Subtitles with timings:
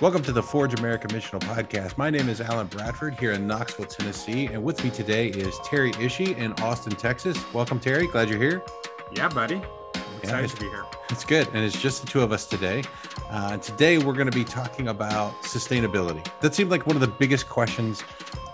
[0.00, 1.98] Welcome to the Forge America Missional Podcast.
[1.98, 5.90] My name is Alan Bradford here in Knoxville, Tennessee, and with me today is Terry
[5.94, 7.36] Ishii in Austin, Texas.
[7.52, 8.06] Welcome, Terry.
[8.06, 8.62] Glad you're here.
[9.10, 9.56] Yeah, buddy.
[9.56, 10.84] I'm excited yeah, to be here.
[11.10, 12.84] It's good, and it's just the two of us today.
[13.28, 16.24] Uh, today, we're going to be talking about sustainability.
[16.42, 18.04] That seemed like one of the biggest questions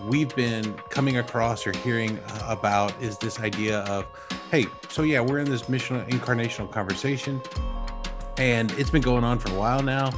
[0.01, 4.07] we've been coming across or hearing uh, about is this idea of,
[4.49, 7.39] hey, so yeah, we're in this missional incarnational conversation,
[8.37, 10.09] and it's been going on for a while now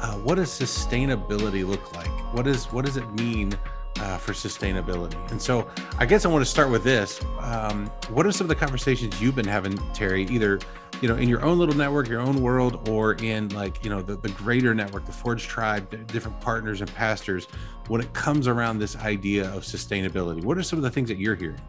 [0.00, 2.08] uh, what does sustainability look like?
[2.34, 3.52] What is what does it mean
[4.00, 5.16] uh, for sustainability?
[5.30, 7.20] And so, I guess I want to start with this.
[7.40, 10.24] Um, what are some of the conversations you've been having, Terry?
[10.24, 10.60] Either
[11.00, 14.02] you know in your own little network, your own world, or in like you know
[14.02, 17.46] the, the greater network, the Forge Tribe, the different partners and pastors,
[17.88, 20.42] when it comes around this idea of sustainability.
[20.42, 21.60] What are some of the things that you're hearing?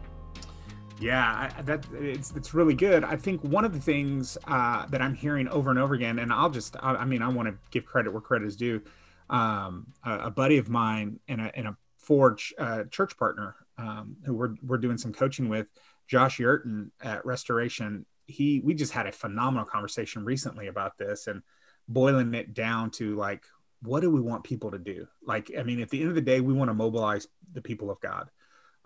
[1.00, 3.04] Yeah, I, that it's it's really good.
[3.04, 6.30] I think one of the things uh, that I'm hearing over and over again, and
[6.30, 8.82] I'll just, I, I mean, I want to give credit where credit is due.
[9.30, 14.16] Um, a, a, buddy of mine and a, and a Forge uh, church partner um,
[14.26, 15.68] who we're we're doing some coaching with,
[16.06, 18.04] Josh Yurton at Restoration.
[18.26, 21.42] He we just had a phenomenal conversation recently about this and
[21.88, 23.44] boiling it down to like,
[23.82, 25.06] what do we want people to do?
[25.24, 27.90] Like, I mean, at the end of the day, we want to mobilize the people
[27.90, 28.28] of God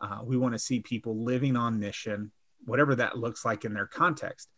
[0.04, 2.30] uh, we want to see people living on mission,
[2.66, 4.48] whatever that looks like in their context.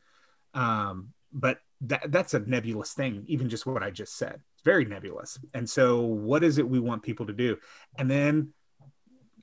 [0.54, 4.40] Um, but that, that's a nebulous thing, even just what I just said.
[4.54, 5.38] It's very nebulous.
[5.54, 7.58] And so, what is it we want people to do?
[7.98, 8.52] And then,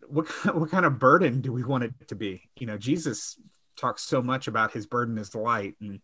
[0.08, 2.50] what what kind of burden do we want it to be?
[2.60, 3.40] You know, Jesus
[3.78, 6.02] talks so much about his burden is light, and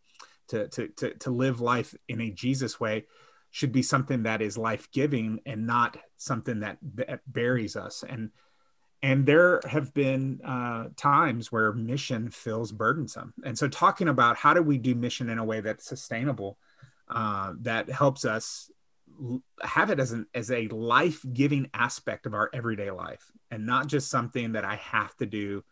[0.50, 3.06] to to to, to live life in a Jesus way
[3.52, 8.04] should be something that is life giving and not something that, that buries us.
[8.08, 8.30] And
[9.02, 13.34] and there have been uh, times where mission feels burdensome.
[13.46, 16.58] And so talking about how do we do mission in a way that's sustainable
[17.08, 18.70] uh, that helps us
[19.62, 24.10] have it as an as a life-giving aspect of our everyday life and not just
[24.10, 25.64] something that i have to do.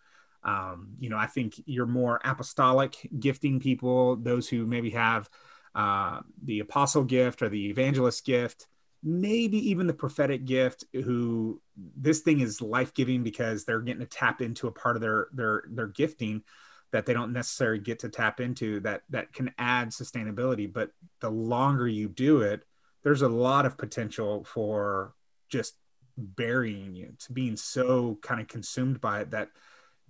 [0.43, 5.29] Um, you know i think you're more apostolic gifting people those who maybe have
[5.75, 8.67] uh, the apostle gift or the evangelist gift
[9.03, 11.61] maybe even the prophetic gift who
[11.95, 15.63] this thing is life-giving because they're getting to tap into a part of their their
[15.69, 16.43] their gifting
[16.91, 20.71] that they don't necessarily get to tap into that that can add sustainability.
[20.71, 22.63] But the longer you do it
[23.03, 25.13] there's a lot of potential for
[25.47, 25.75] just
[26.17, 29.49] burying you to being so kind of consumed by it that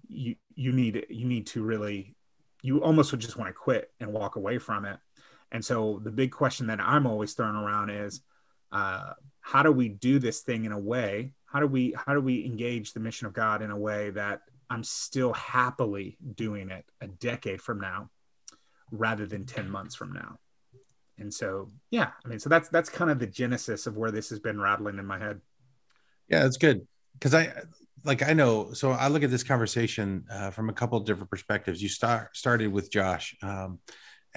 [0.08, 2.16] you you need you need to really
[2.64, 4.98] you almost would just want to quit and walk away from it.
[5.52, 8.22] And so the big question that i'm always throwing around is
[8.72, 11.32] uh, how do we do this thing in a way?
[11.46, 14.42] How do we how do we engage the mission of god in a way that
[14.70, 18.10] i'm still happily doing it a decade from now
[18.92, 20.38] rather than 10 months from now?
[21.18, 24.30] And so yeah i mean so that's that's kind of the genesis of where this
[24.30, 25.40] has been rattling in my head.
[26.28, 26.86] Yeah that's good.
[27.14, 27.54] Because i
[28.04, 31.82] like i know so i look at this conversation uh, from a couple different perspectives.
[31.82, 33.36] You start started with josh.
[33.42, 33.80] Um,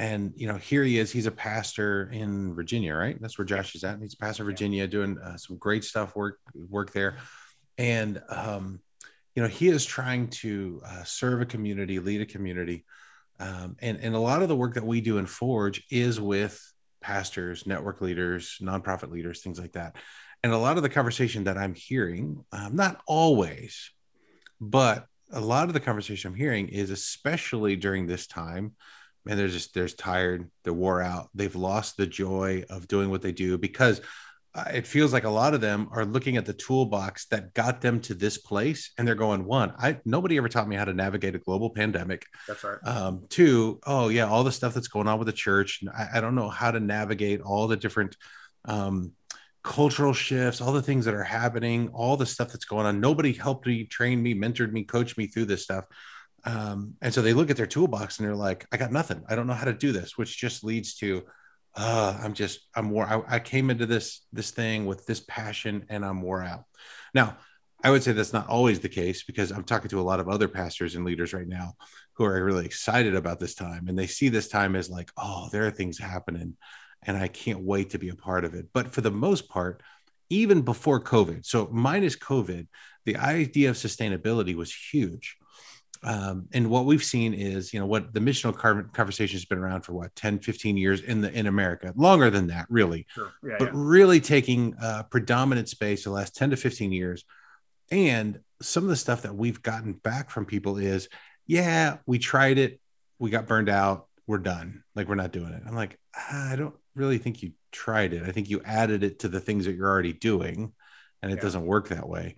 [0.01, 3.21] and you know here he is he's a pastor in virginia right?
[3.21, 4.01] That's where josh is at.
[4.01, 7.19] He's a pastor in virginia doing uh, some great stuff work work there.
[7.77, 8.81] And um,
[9.35, 12.87] you know he is trying to uh, serve a community lead a community.
[13.39, 16.59] Um, and and a lot of the work that we do in forge is with
[17.03, 19.97] pastors network leaders nonprofit leaders things like that.
[20.43, 23.91] And a lot of the conversation that i'm hearing um, not always
[24.59, 28.73] but a lot of the conversation i'm hearing is especially during this time
[29.29, 31.29] and they're just they're tired they're wore out.
[31.35, 34.01] They've lost the joy of doing what they do because
[34.55, 37.81] uh, it feels like a lot of them are looking at the toolbox that got
[37.81, 40.93] them to this place and they're going one i nobody ever taught me how to
[40.93, 42.27] navigate a global pandemic.
[42.49, 42.79] That's right.
[42.85, 45.83] Um, two oh yeah all the stuff that's going on with the church.
[45.97, 48.17] I, I don't know how to navigate all the different
[48.65, 49.13] um,
[49.63, 53.01] cultural shifts all the things that are happening all the stuff that's going on.
[53.01, 55.85] Nobody helped me train me mentored me coached me through this stuff
[56.45, 59.23] um, and so they look at their toolbox and they're like, I got nothing.
[59.29, 61.25] I don't know how to do this, which just leads to,
[61.77, 63.07] uh, I'm just, I'm wore.
[63.07, 66.65] I, I came into this, this thing with this passion and I'm wore out.
[67.15, 67.37] Now,
[67.83, 70.29] I would say that's not always the case because I'm talking to a lot of
[70.29, 71.75] other pastors and leaders right now
[72.15, 75.49] who are really excited about this time and they see this time as like, oh,
[75.51, 76.57] there are things happening
[77.03, 78.67] and I can't wait to be a part of it.
[78.75, 79.83] But for the most part,
[80.29, 82.69] even before COVID, so minus COVID,
[83.07, 85.39] the idea of sustainability was huge
[86.03, 88.57] um, and what we've seen is you know what the missional
[88.93, 92.47] conversation has been around for what 10 15 years in the in america longer than
[92.47, 93.33] that really sure.
[93.43, 93.71] yeah, but yeah.
[93.75, 97.25] really taking uh, predominant space the last 10 to 15 years
[97.91, 101.09] and some of the stuff that we've gotten back from people is
[101.47, 102.81] yeah we tried it
[103.19, 106.75] we got burned out we're done like we're not doing it i'm like i don't
[106.95, 108.23] really think you tried it.
[108.25, 110.73] I think you added it to the things that you're already doing,
[111.23, 111.43] and it yeah.
[111.43, 112.37] doesn't work that way.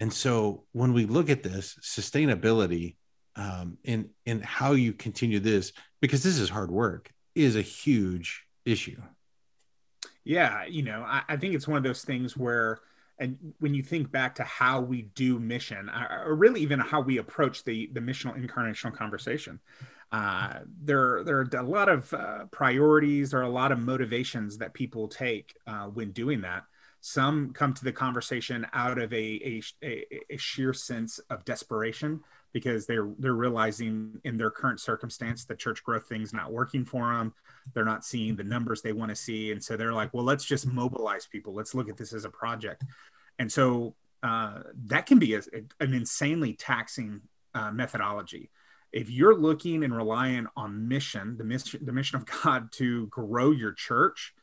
[0.00, 2.96] And so when we look at this sustainability
[3.36, 8.44] um, in in how you continue this, because this is hard work, is a huge
[8.64, 9.00] issue.
[10.24, 12.80] Yeah, you know, I, I think it's one of those things where
[13.18, 15.90] and when you think back to how we do mission
[16.24, 19.60] or really even how we approach the the missional incarnational conversation
[20.12, 24.72] uh, there there are a lot of uh, priorities are a lot of motivations that
[24.72, 26.64] people take uh, when doing that
[27.08, 32.20] some come to the conversation out of a, a, a, sheer sense of desperation
[32.52, 37.12] because they're they're realizing in their current circumstance the church growth thing's not working for
[37.12, 37.32] them
[37.74, 39.52] they're not seeing the numbers they want to see.
[39.52, 41.54] And so they're like well let's just mobilize people.
[41.54, 42.84] Let's look at this as a project.
[43.38, 45.42] And so uh, that can be a,
[45.80, 47.20] an insanely taxing
[47.54, 48.50] uh, methodology.
[48.92, 53.50] If you're looking and relying on mission the mission the mission of god to grow
[53.50, 54.34] your church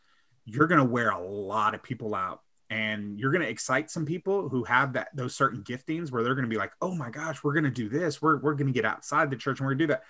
[0.47, 4.05] you're going to wear a lot of people out and you're going to excite some
[4.05, 7.09] people who have that those certain giftings where they're going to be like oh my
[7.09, 8.21] gosh we're going to do this.
[8.21, 10.03] We're, we're going to get outside the church and we're going to do that.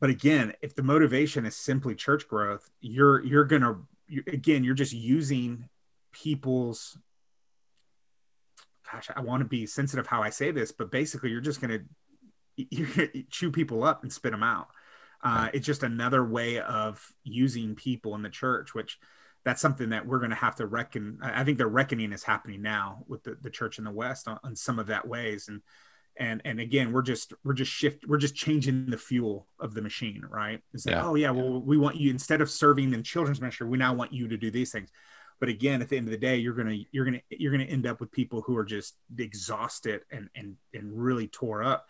[0.00, 3.76] But again if the motivation is simply church growth you're you're going to
[4.26, 5.68] again you're just using
[6.12, 6.96] people's
[8.90, 11.70] gosh i want to be sensitive how i say this but basically you're just going
[11.78, 11.84] to
[13.30, 14.68] chew people up and spit them out.
[15.22, 18.98] Uh, it's just another way of using people in the church which
[19.48, 21.18] that's something that we're going to have to reckon.
[21.22, 24.38] I think the reckoning is happening now with the, the church in the West on,
[24.44, 25.48] on some of that ways.
[25.48, 25.62] And,
[26.18, 29.80] and, and again, we're just, we're just shift, we're just changing the fuel of the
[29.80, 30.60] machine, right?
[30.74, 31.06] It's like, yeah.
[31.06, 34.12] oh yeah, well, we want you, instead of serving in children's ministry, we now want
[34.12, 34.90] you to do these things.
[35.40, 37.52] But again, at the end of the day, you're going to, you're going to, you're
[37.52, 41.62] going to end up with people who are just exhausted and, and, and really tore
[41.62, 41.86] up.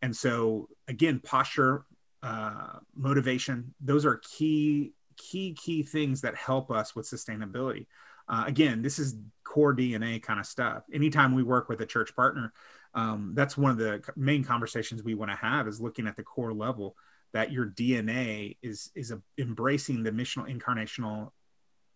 [0.00, 1.86] And so again, posture,
[2.22, 7.86] uh, motivation, those are key key key things that help us with sustainability.
[8.28, 10.84] Uh, again this is core dna kind of stuff.
[10.92, 12.52] Anytime we work with a church partner
[12.94, 16.22] um, that's one of the main conversations we want to have is looking at the
[16.22, 16.96] core level
[17.32, 21.30] that your dna is is a, embracing the missional incarnational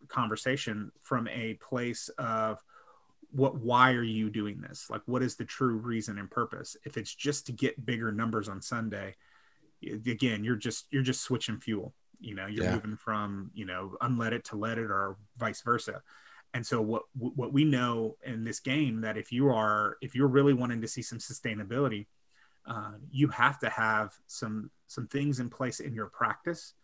[0.08, 2.62] conversation from a place of
[3.30, 4.88] what why are you doing this?
[4.90, 6.76] Like what is the true reason and purpose?
[6.84, 9.14] If it's just to get bigger numbers on sunday
[10.06, 11.94] again you're just you're just switching fuel
[12.24, 12.74] you know you're yeah.
[12.74, 16.02] moving from you know unleaded to leaded or vice versa.
[16.54, 20.28] And so what what we know in this game that if you are if you're
[20.28, 22.06] really wanting to see some sustainability
[22.66, 26.74] uh, you have to have some some things in place in your practice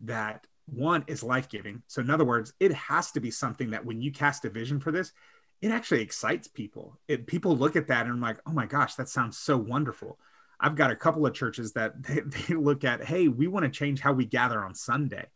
[0.00, 1.82] that one is life-giving.
[1.88, 4.78] So in other words it has to be something that when you cast a vision
[4.78, 5.12] for this
[5.62, 6.98] it actually excites people.
[7.08, 10.18] It, people look at that and I'm like oh my gosh that sounds so wonderful
[10.64, 13.70] I've got a couple of churches that they, they look at, hey, we want to
[13.70, 15.26] change how we gather on Sunday.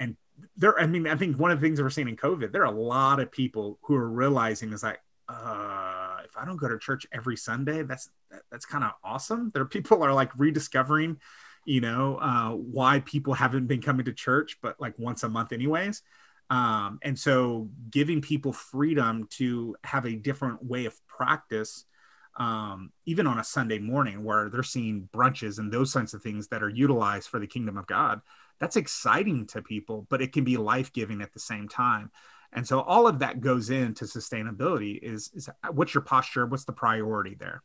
[0.00, 0.16] And
[0.56, 2.72] there, I mean, I think one of the things we're seeing in COVID, there are
[2.72, 6.78] a lot of people who are realizing is like, uh, if I don't go to
[6.78, 9.50] church every Sunday, that's that, that's kind of awesome.
[9.52, 11.18] There are people are like rediscovering,
[11.66, 15.52] you know, uh, why people haven't been coming to church, but like once a month,
[15.52, 16.02] anyways.
[16.48, 21.84] Um, and so giving people freedom to have a different way of practice
[22.36, 26.48] um, even on a Sunday morning where they're seeing brunches and those kinds of things
[26.48, 28.20] that are utilized for the kingdom of God.
[28.58, 32.10] That's exciting to people, but it can be life giving at the same time.
[32.52, 36.46] And so all of that goes into sustainability is, is what's your posture?
[36.46, 37.62] What's the priority there?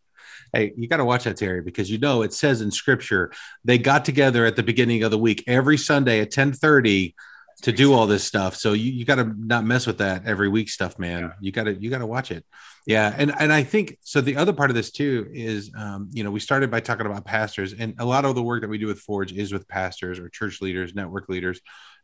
[0.54, 3.32] Hey, you got to watch that, Terry, because you know it says in scripture
[3.64, 7.16] they got together at the beginning of the week every Sunday at 10 30
[7.62, 8.56] to do all this stuff.
[8.56, 11.24] So you, you got to not mess with that every week stuff, man.
[11.24, 11.32] Yeah.
[11.40, 12.46] You got to you got to watch it.
[12.86, 14.22] Yeah, and and I think so.
[14.22, 17.26] The other part of this too is, um, you know, we started by talking about
[17.26, 20.20] pastors, and a lot of the work that we do with Forge is with pastors
[20.20, 21.62] or church leaders, network leaders,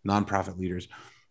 [0.08, 0.88] nonprofit leaders.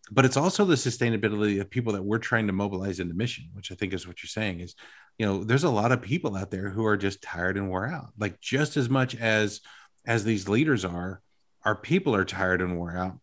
[0.09, 3.71] But it's also the sustainability of people that we're trying to mobilize into mission, which
[3.71, 4.75] I think is what you're saying is,
[5.17, 7.87] you know, there's a lot of people out there who are just tired and wore
[7.87, 9.61] out, like just as much as
[10.05, 11.21] as these leaders are.
[11.63, 13.19] Our people are tired and wore out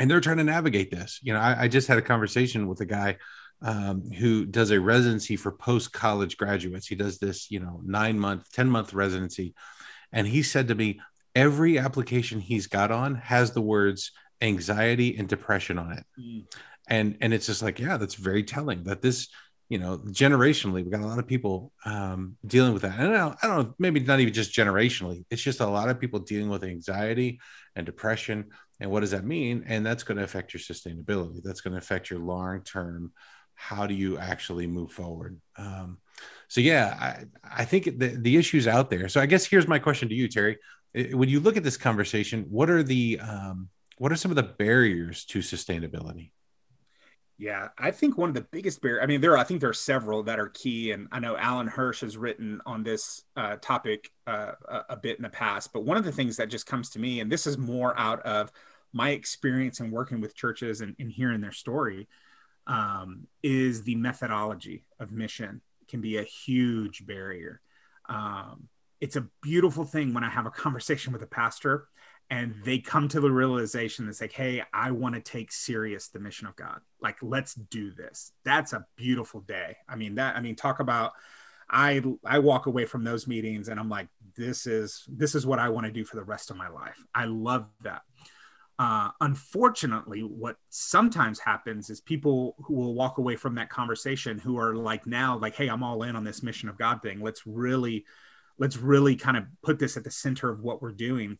[0.00, 1.20] and they're trying to navigate this.
[1.22, 3.18] You know, I, I just had a conversation with a guy
[3.60, 6.86] um, who does a residency for post college graduates.
[6.86, 9.54] He does this, you know, nine month, 10 month residency.
[10.10, 11.00] And he said to me,
[11.36, 16.04] every application he's got on has the words anxiety and depression on it.
[16.18, 16.44] Mm.
[16.88, 19.28] And, and it's just like, yeah, that's very telling that this,
[19.68, 22.98] you know, generationally, we got a lot of people um, dealing with that.
[22.98, 25.26] And I don't, I don't know, maybe not even just generationally.
[25.30, 27.38] It's just a lot of people dealing with anxiety
[27.76, 28.46] and depression
[28.80, 29.64] and what does that mean?
[29.66, 31.42] And that's going to affect your sustainability.
[31.42, 33.12] That's going to affect your long term.
[33.54, 35.38] How do you actually move forward?
[35.56, 35.98] Um,
[36.48, 39.08] so yeah, I, I think the, the issues out there.
[39.08, 40.58] So I guess here's my question to you, Terry.
[41.12, 43.68] When you look at this conversation, what are the um,
[43.98, 46.32] what are some of the barriers to sustainability?
[47.36, 49.70] Yeah, I think one of the biggest barriers, I mean, there are, I think there
[49.70, 50.92] are several that are key.
[50.92, 55.16] And I know Alan Hirsch has written on this uh, topic uh, a, a bit
[55.16, 55.72] in the past.
[55.72, 58.20] But one of the things that just comes to me, and this is more out
[58.22, 58.52] of
[58.92, 62.08] my experience in working with churches and, and hearing their story,
[62.66, 67.60] um, is the methodology of mission can be a huge barrier.
[68.08, 68.68] Um,
[69.00, 71.88] it's a beautiful thing when I have a conversation with a pastor
[72.30, 76.20] and they come to the realization that's like hey i want to take serious the
[76.20, 76.80] mission of god.
[77.00, 78.32] Like let's do this.
[78.44, 79.76] That's a beautiful day.
[79.88, 81.12] I mean that i mean talk about
[81.68, 85.60] i i walk away from those meetings and i'm like this is this is what
[85.60, 86.96] i want to do for the rest of my life.
[87.14, 88.02] I love that
[88.80, 94.58] uh, unfortunately what sometimes happens is people who will walk away from that conversation who
[94.58, 97.46] are like now like hey i'm all in on this mission of god thing let's
[97.46, 98.04] really
[98.58, 101.36] let's really kind of put this at the center of what we're doing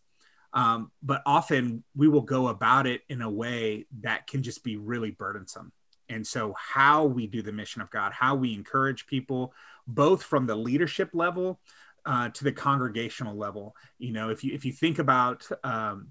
[0.52, 4.76] um, but often we will go about it in a way that can just be
[4.76, 5.72] really burdensome.
[6.08, 9.54] And so, how we do the mission of God, how we encourage people,
[9.86, 11.60] both from the leadership level
[12.04, 13.76] uh, to the congregational level.
[13.98, 16.08] You know, if you if you think about um,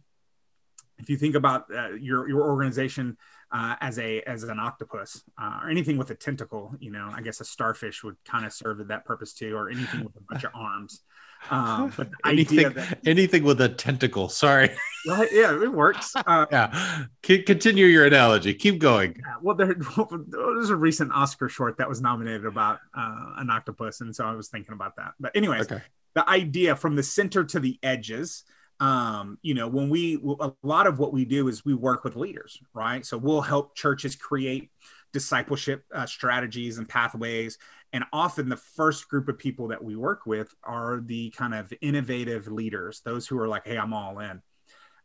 [0.99, 3.17] if you think about uh, your your organization
[3.51, 7.21] uh, as a as an octopus uh, or anything with a tentacle, you know, I
[7.21, 10.43] guess a starfish would kind of serve that purpose too, or anything with a bunch
[10.43, 11.01] of arms.
[11.49, 14.27] Um, but anything, that, anything with a tentacle.
[14.27, 14.71] Sorry.
[15.05, 16.13] yeah, it works.
[16.27, 17.05] Uh, yeah.
[17.25, 18.53] C- continue your analogy.
[18.53, 19.15] Keep going.
[19.17, 19.73] Yeah, well, there,
[20.27, 24.33] there's a recent Oscar short that was nominated about uh, an octopus, and so I
[24.33, 25.13] was thinking about that.
[25.17, 25.81] But anyways, okay.
[26.13, 28.43] the idea from the center to the edges.
[28.79, 32.15] Um, you know, when we a lot of what we do is we work with
[32.15, 33.05] leaders, right?
[33.05, 34.71] So we'll help churches create
[35.11, 37.57] discipleship uh, strategies and pathways
[37.91, 41.73] and often the first group of people that we work with are the kind of
[41.81, 44.41] innovative leaders, those who are like, hey, I'm all in.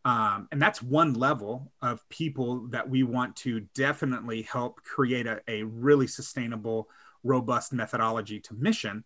[0.04, 5.40] Um, and that's one level of people that we want to definitely help create a,
[5.48, 6.90] a really sustainable,
[7.22, 9.02] robust methodology to mission.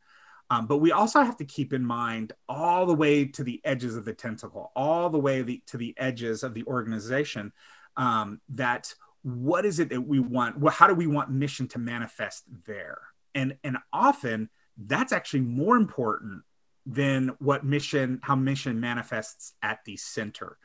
[0.51, 3.97] Um, but we also have to keep in mind all the way to the edges
[3.97, 7.53] of the tentacle, all the way the, to the edges of the organization,
[7.97, 10.59] um, that what is it that we want?
[10.59, 12.99] Well, how do we want mission to manifest there?
[13.39, 16.43] and and often that's actually more important
[16.87, 20.57] than what mission how mission manifests at the center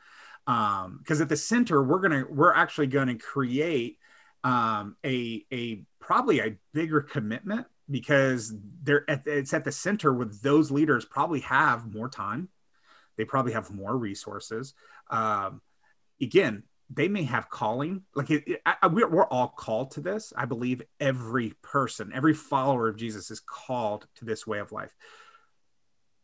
[0.48, 3.98] um because at the center we're gonna we're actually going to create
[4.44, 10.26] um a a probably a bigger commitment because they're at, it's at the center where
[10.26, 12.50] those leaders probably have more time.
[13.18, 14.74] They probably have more resources.
[15.10, 15.62] Um
[16.22, 18.04] again they may have calling.
[18.14, 20.32] Like it, it, I, we're, we're all called to this.
[20.36, 24.94] I believe every person every follower of jesus is called to this way of life.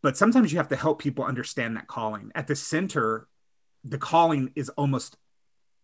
[0.01, 2.31] But sometimes you have to help people understand that calling.
[2.35, 3.27] At the center
[3.83, 5.17] the calling is almost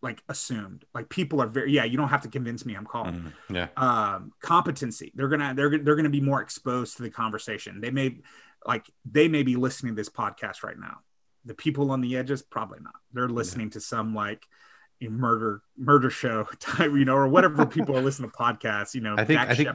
[0.05, 0.85] like assumed.
[0.93, 3.33] Like people are very yeah you don't have to convince me i'm calling.
[3.49, 3.67] Mm, yeah.
[3.75, 5.11] Um competency.
[5.15, 7.81] They're gonna they're, they're gonna be more exposed to the conversation.
[7.81, 8.19] They may
[8.65, 10.99] like they may be listening to this podcast right now.
[11.43, 12.93] The people on the edges probably not.
[13.13, 13.73] They're listening yeah.
[13.73, 14.45] to some like
[15.01, 19.01] a murder murder show type, you know, or whatever people are listening to podcasts, you
[19.01, 19.69] know, I think, I think,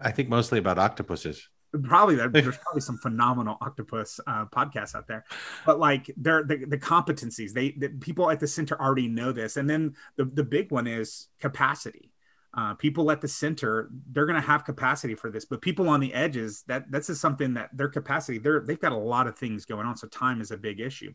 [0.00, 1.48] I think mostly about octopuses.
[1.82, 5.24] Probably there's probably some phenomenal octopus uh, podcasts out there,
[5.64, 9.56] but like they're the, the competencies they the people at the center already know this,
[9.56, 12.12] and then the the big one is capacity.
[12.54, 16.00] Uh, people at the center they're going to have capacity for this but people on
[16.00, 19.36] the edges that that's just something that their capacity they're they've got a lot of
[19.36, 21.12] things going on so time is a big issue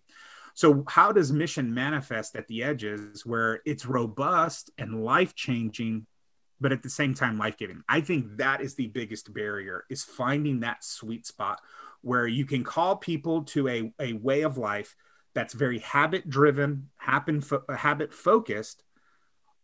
[0.54, 6.06] so, how does mission manifest at the edges where it's robust and life changing,
[6.62, 7.84] but at the same time life giving?
[7.90, 11.60] I think that is the biggest barrier is finding that sweet spot
[12.02, 14.96] where you can call people to a, a way of life
[15.34, 18.84] that's very habit driven, happen fo- habit focused,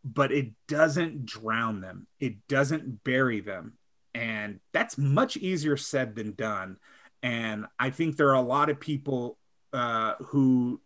[0.04, 2.08] but it doesn't drown them.
[2.20, 3.74] It doesn't bury them.
[4.14, 6.78] And that's much easier said than done.
[7.22, 9.38] And I think there are a lot of people
[9.74, 10.82] uh, who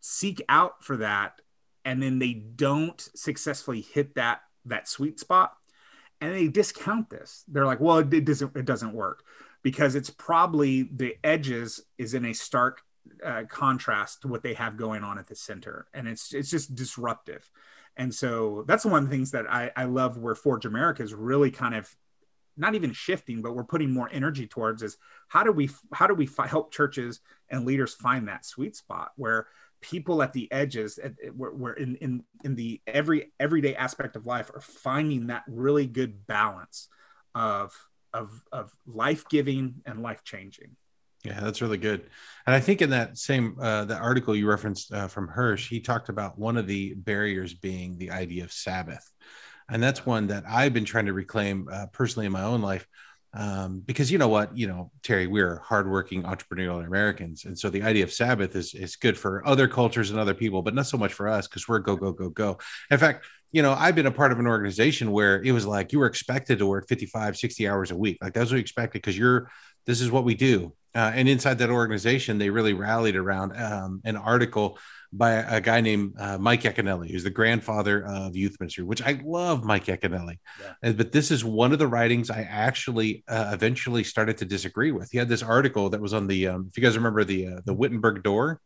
[0.00, 1.40] seek out for that
[1.84, 5.54] and then they don't successfully hit that that sweet spot.
[6.20, 7.44] And they discount this.
[7.48, 9.22] They're like well it, doesn't it doesn't work
[9.62, 12.82] because it's probably the edges is in a stark
[13.24, 15.86] uh, contrast to what they have going on at the center.
[15.94, 17.48] And it's it's just disruptive.
[17.96, 21.14] And so that's one of the things that I, I love where forge america is
[21.14, 21.94] really kind of
[22.56, 24.96] not even shifting but we're putting more energy towards is
[25.28, 29.12] how do we how do we fi- help churches and leaders find that sweet spot
[29.16, 29.46] where
[29.80, 34.26] people at the edges at, where, where in, in in the every everyday aspect of
[34.26, 36.88] life are finding that really good balance
[37.34, 37.72] of
[38.12, 40.76] of of life giving and life changing
[41.24, 42.00] Yeah, that's really good.
[42.46, 45.80] And I think in that same uh, the article you referenced uh, from Hirsch, he
[45.80, 49.10] talked about one of the barriers being the idea of Sabbath,
[49.68, 52.86] and that's one that I've been trying to reclaim uh, personally in my own life.
[53.34, 57.82] Um, because you know what, you know, Terry, we're hardworking entrepreneurial Americans, and so the
[57.82, 60.96] idea of Sabbath is is good for other cultures and other people, but not so
[60.96, 62.58] much for us because we're go go go go.
[62.90, 65.92] In fact, you know, I've been a part of an organization where it was like
[65.92, 68.18] you were expected to work 55, 60 hours a week.
[68.20, 69.50] Like that's what you expected because you're
[69.86, 70.74] this is what we do.
[70.98, 74.76] Uh, and inside that organization, they really rallied around um, an article
[75.12, 79.20] by a guy named uh, Mike Yaconelli, who's the grandfather of youth ministry, which I
[79.24, 80.38] love Mike Yaconelli.
[80.82, 80.92] Yeah.
[80.92, 85.08] But this is one of the writings I actually uh, eventually started to disagree with.
[85.12, 87.60] He had this article that was on the, um, if you guys remember the uh,
[87.64, 88.60] the Wittenburg door,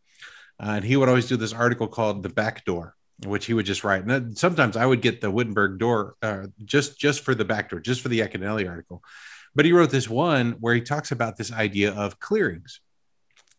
[0.59, 3.67] uh, and he would always do this article called the back door which he would
[3.67, 4.05] just write.
[4.05, 7.79] And sometimes I would get the Wittenburg door uh, just just for the back door,
[7.79, 9.01] just for the Yaconelli article.
[9.55, 12.81] But he wrote this one where he talks about this idea of clearings.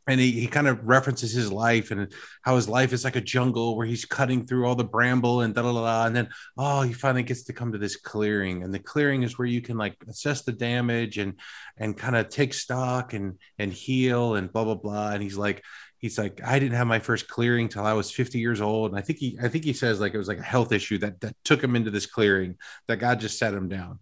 [0.06, 3.22] And he, he kind of references his life and how his life is like a
[3.22, 6.06] jungle where he's cutting through all the bramble and da da da.
[6.06, 8.64] And then, oh, he finally gets to come to this clearing.
[8.64, 11.40] And the clearing is where you can like assess the damage and
[11.78, 15.12] and kind of take stock and and heal and blah blah blah.
[15.12, 15.64] And he's like,
[16.04, 19.00] he's like i didn't have my first clearing till i was 50 years old and
[19.00, 21.22] i think he i think he says like it was like a health issue that
[21.22, 22.58] that took him into this clearing
[22.90, 24.00] that god just set him down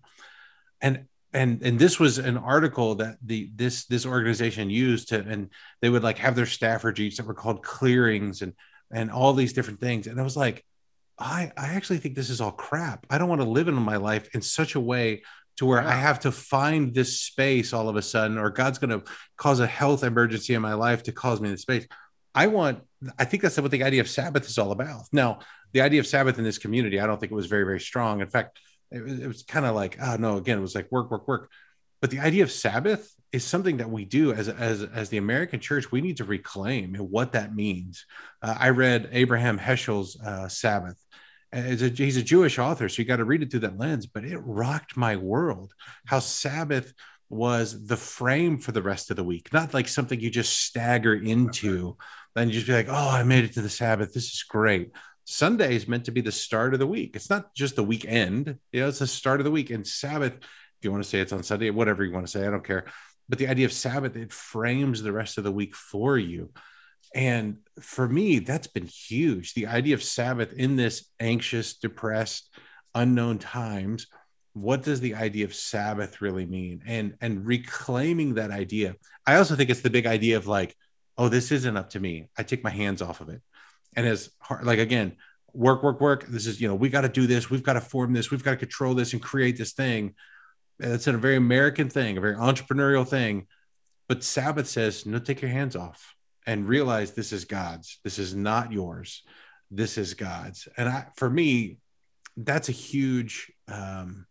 [0.81, 5.49] and and and this was an article that the this this organization used to and
[5.81, 8.53] they would like have their staff retreats that were called clearings and
[8.91, 10.07] and all these different things.
[10.07, 10.65] And i was like
[11.17, 13.05] i i actually think this is all crap.
[13.09, 15.23] I don't want to live in my life in such a way
[15.57, 18.99] to where i have to find this space all of a sudden or god's going
[18.99, 21.87] to cause a health emergency in my life to cause me the space.
[22.35, 22.81] I want
[23.17, 25.03] i think that's what the idea of sabbath is all about.
[25.13, 25.39] Now
[25.71, 28.19] the idea of sabbath in this community i don't think it was very very strong.
[28.19, 28.59] In fact
[28.91, 31.27] it was, it was kind of like, oh no, again, it was like work, work,
[31.27, 31.49] work.
[32.01, 35.59] But the idea of Sabbath is something that we do as as as the American
[35.59, 35.91] church.
[35.91, 38.05] We need to reclaim what that means.
[38.41, 40.97] Uh, I read Abraham Heschel's uh, Sabbath.
[41.53, 44.05] As a, he's a Jewish author, so you got to read it through that lens.
[44.05, 45.73] But it rocked my world.
[46.05, 46.93] How Sabbath
[47.29, 51.13] was the frame for the rest of the week, not like something you just stagger
[51.13, 51.95] into.
[52.35, 54.13] Then you just be like, oh, I made it to the Sabbath.
[54.13, 54.91] This is great.
[55.25, 57.15] Sunday is meant to be the start of the week.
[57.15, 58.57] It's not just the weekend.
[58.71, 59.69] You know, it's the start of the week.
[59.69, 62.45] And Sabbath, if you want to say it's on Sunday, whatever you want to say,
[62.45, 62.85] I don't care.
[63.29, 66.51] But the idea of Sabbath, it frames the rest of the week for you.
[67.13, 69.53] And for me, that's been huge.
[69.53, 72.53] The idea of Sabbath in this anxious, depressed,
[72.95, 74.07] unknown times.
[74.53, 76.81] What does the idea of Sabbath really mean?
[76.85, 78.95] And and reclaiming that idea.
[79.25, 80.75] I also think it's the big idea of like,
[81.17, 82.29] oh, this isn't up to me.
[82.37, 83.41] I take my hands off of it
[83.95, 85.17] and as hard, like again,
[85.53, 86.25] work, work, work.
[86.27, 87.49] This is, you know, we got to do this.
[87.49, 88.31] We've got to form this.
[88.31, 90.15] We've got to control this and create this thing.
[90.79, 93.47] It's a very American thing, a very entrepreneurial thing.
[94.07, 97.99] But Sabbath says, no, take your hands off and realize this is God's.
[98.03, 99.23] This is not yours.
[99.69, 100.67] This is God's.
[100.75, 101.77] And I, for me,
[102.35, 104.25] that's a huge um,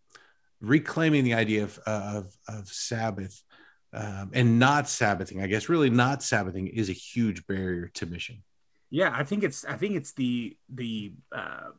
[0.61, 3.43] reclaiming the idea of, of, of Sabbath
[3.93, 5.43] um, and not Sabbathing.
[5.43, 8.43] I guess really not Sabbathing is a huge barrier to mission.
[8.91, 11.71] Yeah, I think it's I think it's the the uh,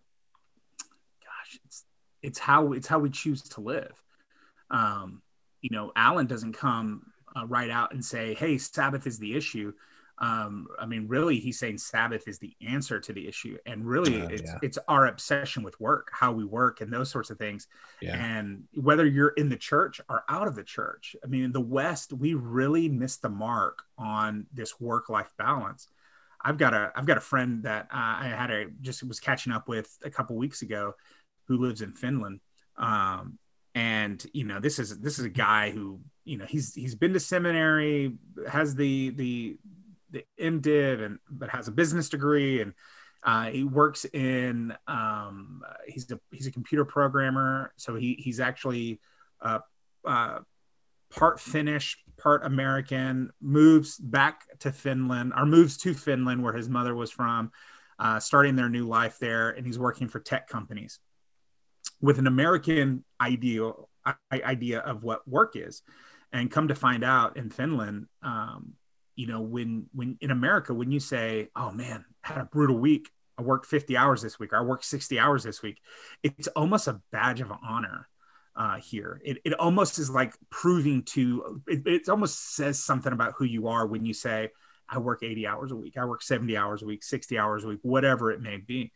[1.22, 1.84] gosh, it's
[2.22, 4.02] it's how it's how we choose to live.
[4.70, 5.22] Um,
[5.62, 9.74] you know, Alan doesn't come uh, right out and say, "Hey, Sabbath is the issue."
[10.20, 14.22] Um, I mean, really, he's saying Sabbath is the answer to the issue, and really,
[14.22, 14.60] uh, it's yeah.
[14.62, 17.68] it's our obsession with work, how we work, and those sorts of things.
[18.02, 18.16] Yeah.
[18.16, 21.60] And whether you're in the church or out of the church, I mean, in the
[21.60, 25.88] West, we really missed the mark on this work-life balance.
[26.44, 29.54] I've got a I've got a friend that uh, I had a just was catching
[29.54, 30.94] up with a couple weeks ago,
[31.48, 32.40] who lives in Finland,
[32.78, 33.38] um,
[33.76, 37.14] and you know this is this is a guy who you know he's he's been
[37.14, 38.18] to seminary,
[38.50, 39.58] has the the
[40.12, 42.74] the MDiv, and but has a business degree, and
[43.24, 49.00] uh, he works in um, he's a he's a computer programmer, so he he's actually
[49.42, 49.60] uh,
[50.06, 50.40] uh,
[51.12, 56.96] part Finnish, part American, moves back to Finland or moves to Finland where his mother
[56.96, 57.52] was from,
[58.00, 59.50] uh, starting their new life there.
[59.50, 61.00] And he's working for tech companies
[62.02, 63.90] with an American ideal
[64.32, 65.82] idea of what work is.
[66.34, 68.74] And come to find out in Finland, um,
[69.16, 72.78] you know, when when in America, when you say, "Oh man, I had a brutal
[72.78, 73.10] week.
[73.38, 74.54] I worked 50 hours this week.
[74.54, 75.82] Or I worked 60 hours this week,"
[76.24, 78.08] it's almost a badge of honor
[78.56, 79.22] uh, here.
[79.24, 83.68] It, it almost is like proving to, it, it almost says something about who you
[83.68, 84.50] are when you say,
[84.90, 87.68] I work 80 hours a week, I work 70 hours a week, 60 hours a
[87.68, 88.92] week, whatever it may be.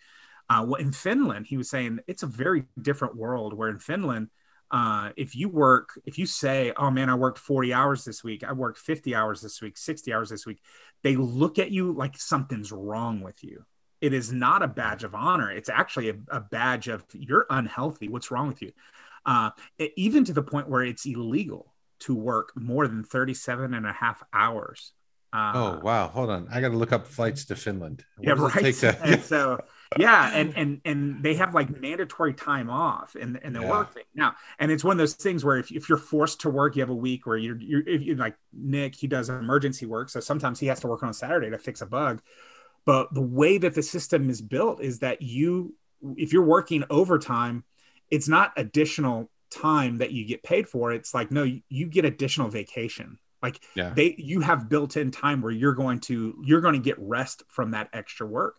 [0.50, 4.30] Uh, well, in Finland, he was saying it's a very different world where in Finland,
[4.72, 8.44] uh, if you work, if you say, "Oh man, I worked 40 hours this week.
[8.44, 10.62] I worked 50 hours this week, 60 hours this week,"
[11.04, 13.66] they look at you like something's wrong with you.
[14.02, 15.52] It is not a badge of honor.
[15.52, 18.08] It's actually a, a badge of you're unhealthy.
[18.08, 18.72] What's wrong with you?
[19.26, 19.52] Uh,
[19.96, 24.24] even to the point where it's illegal to work more than 37 and a half
[24.34, 24.92] hours.
[25.34, 26.08] Uh, oh wow!
[26.08, 28.06] Hold on, I got to look up flights to Finland.
[28.16, 28.74] What yeah, right.
[28.74, 29.60] To- and so
[29.98, 33.70] yeah, and and and they have like mandatory time off in in the yeah.
[33.70, 36.50] work thing now, and it's one of those things where if, if you're forced to
[36.50, 39.86] work, you have a week where you're you're if you like Nick, he does emergency
[39.86, 42.22] work, so sometimes he has to work on a Saturday to fix a bug.
[42.86, 45.76] But the way that the system is built is that you,
[46.16, 47.66] if you're working overtime,
[48.10, 50.92] it's not additional time that you get paid for.
[50.92, 53.20] It's like no, you get additional vacation.
[53.42, 53.94] Like yeah.
[53.96, 57.72] they, you have built-in time where you're going to you're going to get rest from
[57.72, 58.56] that extra work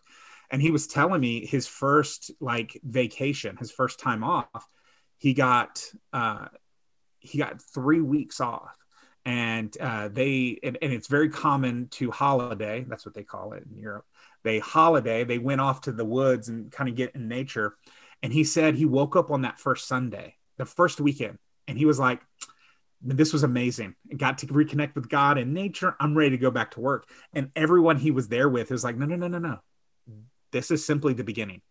[0.49, 4.67] and he was telling me his first like vacation his first time off
[5.17, 5.83] he got
[6.13, 6.47] uh
[7.19, 8.75] he got three weeks off
[9.25, 13.63] and uh they and, and it's very common to holiday that's what they call it
[13.69, 14.05] in europe
[14.43, 17.75] they holiday they went off to the woods and kind of get in nature
[18.23, 21.85] and he said he woke up on that first sunday the first weekend and he
[21.85, 22.21] was like
[23.01, 23.95] this was amazing.
[24.11, 25.95] I got to reconnect with God and nature.
[25.99, 27.07] I'm ready to go back to work.
[27.33, 29.59] And everyone he was there with is like, no, no, no, no, no.
[30.51, 31.61] This is simply the beginning.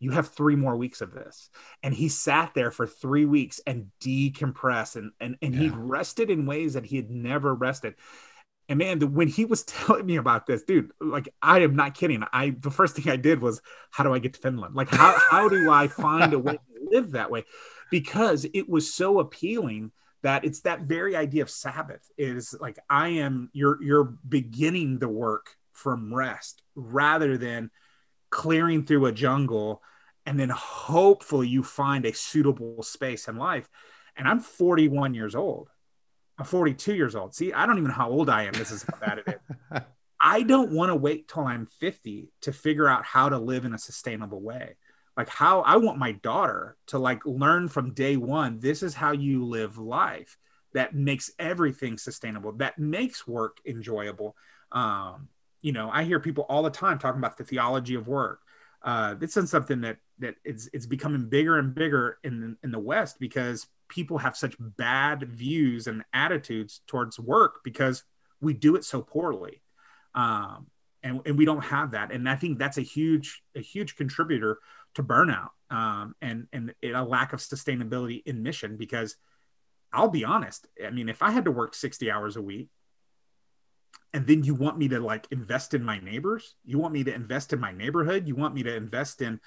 [0.00, 1.48] You have three more weeks of this.
[1.82, 5.60] And he sat there for three weeks and decompressed and, and, and yeah.
[5.60, 7.94] he rested in ways that he had never rested.
[8.68, 11.94] And man, the, when he was telling me about this, dude, like I am not
[11.94, 12.24] kidding.
[12.32, 14.74] I the first thing I did was, how do I get to Finland?
[14.74, 17.44] Like how how do I find a way to live that way?
[17.90, 23.08] Because it was so appealing that it's that very idea of Sabbath is like I
[23.08, 27.70] am you're you're beginning the work from rest rather than
[28.30, 29.82] clearing through a jungle
[30.26, 33.68] and then hopefully you find a suitable space in life
[34.16, 35.68] and i'm 41 years old
[36.38, 37.34] i'm 42 years old.
[37.34, 38.52] See i don't even know how old i am.
[38.52, 39.80] This is how bad it is.
[40.20, 43.74] I don't want to wait till i'm 50 to figure out how to live in
[43.74, 44.76] a sustainable way.
[45.16, 49.12] Like how i want my daughter to like learn from day one this is how
[49.12, 50.38] you live life
[50.74, 54.36] that makes everything sustainable that makes work enjoyable.
[54.72, 55.28] Um,
[55.62, 58.40] you know, I hear people all the time talking about the theology of work.
[58.82, 62.78] Uh, this is something that that it's it's becoming bigger and bigger in in the
[62.78, 68.02] West because people have such bad views and attitudes towards work because
[68.40, 69.62] we do it so poorly,
[70.14, 70.66] um,
[71.02, 72.12] and and we don't have that.
[72.12, 74.58] And I think that's a huge a huge contributor
[74.94, 79.16] to burnout um, and and a lack of sustainability in mission because
[79.92, 80.66] I'll be honest.
[80.84, 82.68] I mean, if I had to work sixty hours a week
[84.12, 87.14] and then you want me to like invest in my neighbors you want me to
[87.14, 89.40] invest in my neighborhood you want me to invest in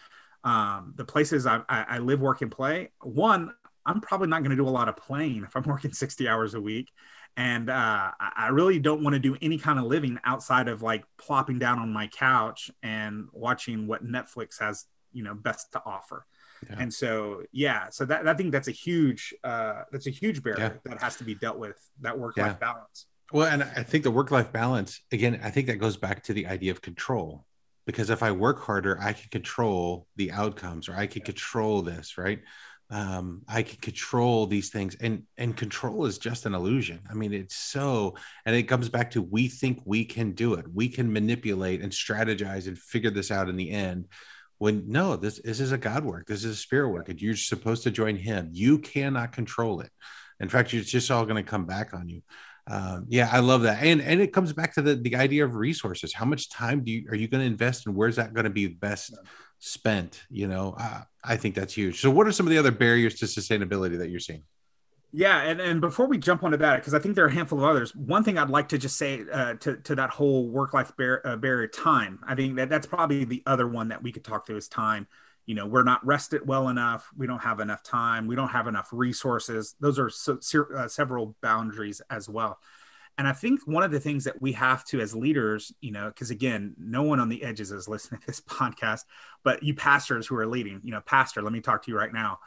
[0.44, 3.54] um, the places I, I live work and play one
[3.88, 6.54] i'm probably not going to do a lot of playing if i'm working 60 hours
[6.54, 6.92] a week
[7.36, 11.04] and uh, i really don't want to do any kind of living outside of like
[11.18, 16.26] plopping down on my couch and watching what netflix has you know best to offer
[16.70, 16.76] yeah.
[16.80, 20.82] and so yeah so that i think that's a huge uh, that's a huge barrier
[20.86, 20.92] yeah.
[20.92, 22.68] that has to be dealt with that work life yeah.
[22.68, 26.24] balance well, and I think the work life balance, again, I think that goes back
[26.24, 27.46] to the idea of control.
[27.86, 32.18] Because if I work harder, I can control the outcomes or I can control this,
[32.18, 32.42] right?
[32.90, 34.96] Um, I can control these things.
[35.02, 37.02] And and control is just an illusion.
[37.10, 40.66] I mean, it's so, and it comes back to we think we can do it.
[40.74, 44.08] We can manipulate and strategize and figure this out in the end
[44.60, 47.36] when no this, this is a god work this is a spirit work and you're
[47.36, 49.92] supposed to join him you cannot control it
[50.40, 52.24] in fact it's just all going to come back on you
[52.70, 55.56] um, yeah, I love that, and and it comes back to the the idea of
[55.56, 56.14] resources.
[56.14, 58.50] How much time do you are you going to invest, and where's that going to
[58.50, 59.18] be best
[59.60, 60.24] spent?
[60.30, 62.02] You know, uh, I think that's huge.
[62.02, 64.44] So, what are some of the other barriers to sustainability that you're seeing?
[65.14, 67.60] Yeah, and, and before we jump onto that, because I think there are a handful
[67.60, 67.96] of others.
[67.96, 71.22] One thing I'd like to just say uh, to to that whole work life bar-
[71.26, 72.20] uh, barrier, time.
[72.28, 75.08] I think that that's probably the other one that we could talk to is time
[75.48, 78.68] you know we're not rested well enough we don't have enough time we don't have
[78.68, 80.38] enough resources those are so,
[80.76, 82.60] uh, several boundaries as well
[83.18, 86.08] and i think one of the things that we have to as leaders you know
[86.08, 89.04] because again no one on the edges is listening to this podcast
[89.44, 92.14] but you pastors who are leading you know pastor let me talk to you right
[92.14, 92.40] now.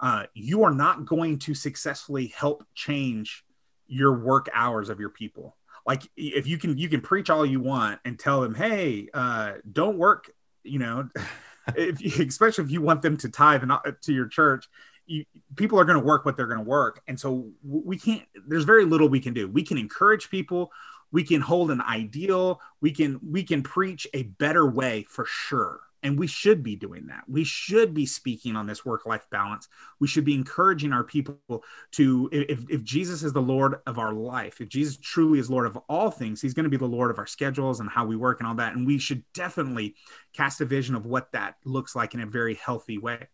[0.00, 3.44] Uh, you are not going to successfully help change
[3.88, 5.56] your work hours of your people.
[5.86, 9.54] Like if you can you can preach all you want and tell them hey uh,
[9.70, 10.30] don't work
[10.62, 11.08] you know
[11.76, 14.68] if especially if you want them to tithe and, to your church,
[15.08, 15.24] you,
[15.56, 18.22] people are going to work what they're going to work, and so we can't.
[18.46, 19.48] There's very little we can do.
[19.48, 20.70] We can encourage people.
[21.10, 22.60] We can hold an ideal.
[22.80, 25.80] We can we can preach a better way for sure.
[26.02, 27.24] and we should be doing that.
[27.28, 29.68] We should be speaking on this work life balance.
[29.98, 34.12] We should be encouraging our people to, if, if Jesus is the Lord of our
[34.12, 37.10] life, if Jesus truly is Lord of all things, he's going to be the Lord
[37.10, 38.74] of our schedules and how we work and all that.
[38.74, 39.96] And we should definitely
[40.32, 43.26] cast a vision of what that looks like in a very healthy way.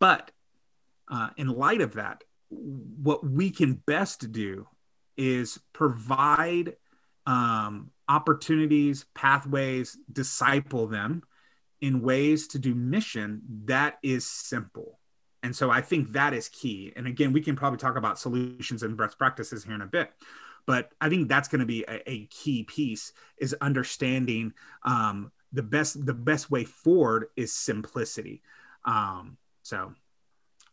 [0.00, 0.32] But
[1.10, 4.66] uh, in light of that, what we can best do
[5.16, 6.76] is provide
[7.26, 11.22] um, opportunities, pathways, disciple them
[11.80, 14.98] in ways to do mission that is simple.
[15.42, 16.92] And so I think that is key.
[16.96, 20.10] And again, we can probably talk about solutions and best practices here in a bit.
[20.66, 25.62] But I think that's going to be a, a, key piece is understanding um, the
[25.62, 28.42] best the best way forward is simplicity.
[28.84, 29.94] Um, so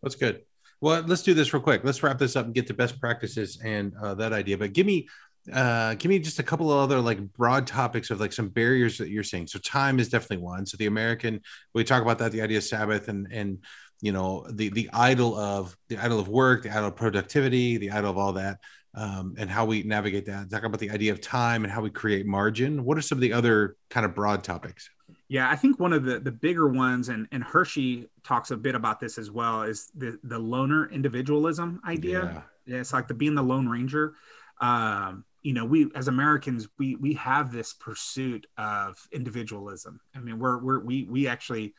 [0.05, 0.43] that's good.
[0.81, 1.83] Well, let's do this real quick.
[1.83, 4.57] Let's wrap this up and get to best practices and uh, that idea.
[4.57, 5.07] But give me
[5.53, 8.97] uh give me just a couple of other like broad topics of like some barriers
[8.97, 11.39] that you're seeing so time is definitely one so the american
[11.75, 13.59] we talk about that the idea of sabbath and and
[14.01, 17.91] you know the the idol of the idol of work the idol of productivity the
[17.91, 18.57] idol of all that
[18.95, 21.91] um, and how we navigate that talk about the idea of time and how we
[21.91, 24.89] create margin what are some of the other kind of broad topics
[25.27, 28.57] yeah i think one of the the bigger ones and and Hirsch he talks a
[28.57, 32.43] bit about this as well is the the loner individualism idea.
[32.65, 32.79] Yeah.
[32.79, 34.15] it's like the being the lone ranger.
[34.59, 39.99] Um you know we as americans we we have this pursuit of individualism.
[40.15, 41.75] I mean we're we're we we actually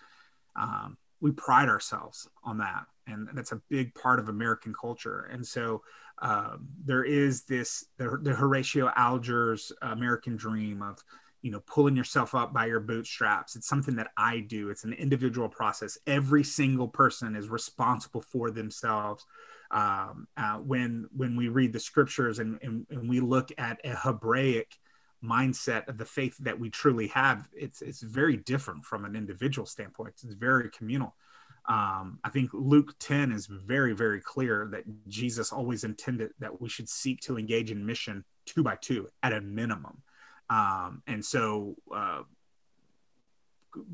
[0.55, 5.29] um, we pride ourselves on that and that's a big part of american culture.
[5.31, 5.83] And so
[6.19, 11.03] um, there is this the, the horatio alger's american dream of
[11.47, 14.93] you know pulling yourself up by your bootstraps it's something that i do it's an
[14.93, 19.25] individual process every single person is responsible for themselves
[19.71, 23.95] um, uh, when when we read the scriptures and, and, and we look at a
[23.95, 24.77] Hebraic
[25.25, 29.67] mindset of the faith that we truly have, it's it's very different from an individual
[29.67, 30.15] standpoint.
[30.23, 31.15] It's very communal.
[31.69, 36.69] Um, I think Luke 10 is very, very clear that Jesus always intended that we
[36.69, 40.01] should seek to engage in mission two by two at a minimum.
[40.49, 42.23] Um, and so, uh,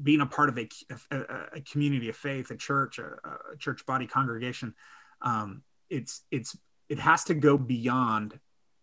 [0.03, 0.69] being a part of a,
[1.11, 1.19] a,
[1.57, 3.17] a, community of faith, a church, a,
[3.53, 4.75] a church body congregation,
[5.23, 6.57] um, it's it's
[6.89, 8.39] it has to go beyond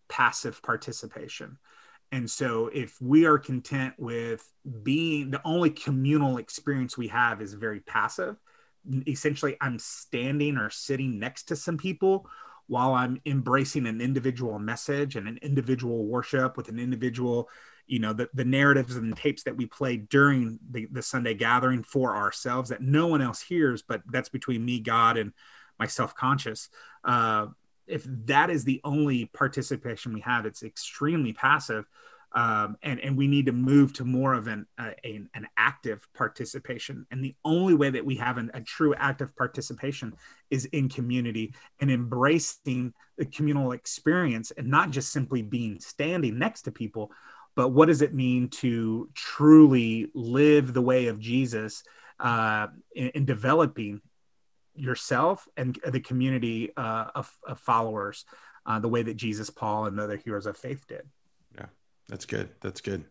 [0.08, 1.58] passive participation.
[2.12, 4.46] And so if we are content with
[4.82, 8.36] being the only communal experience we have is very passive
[9.06, 12.26] essentially i'm standing or sitting next to some people
[12.70, 17.48] while i'm embracing an individual message and an individual worship with an individual
[17.86, 21.82] you know the, the narratives and tapes that we play during the, the sunday gathering
[21.82, 25.32] for ourselves that no one else hears but that's between me god and
[25.78, 26.68] my self-conscious
[27.04, 27.46] uh,
[27.86, 31.84] if that is the only participation we have it's extremely passive
[32.32, 36.06] um, and and we need to move to more of an uh, a, an active
[36.14, 40.14] participation and the only way that we have an, a true active participation
[40.50, 46.62] is in community and embracing the communal experience and not just simply being standing next
[46.62, 47.10] to people
[47.56, 51.82] but what does it mean to truly live the way of jesus
[52.20, 54.00] uh, in, in developing
[54.74, 58.24] yourself and the community uh, of, of, followers
[58.66, 61.02] uh, the way that Jesus, Paul, and the other heroes of faith did.
[61.56, 61.66] Yeah,
[62.10, 62.50] that's good.
[62.60, 63.04] That's good.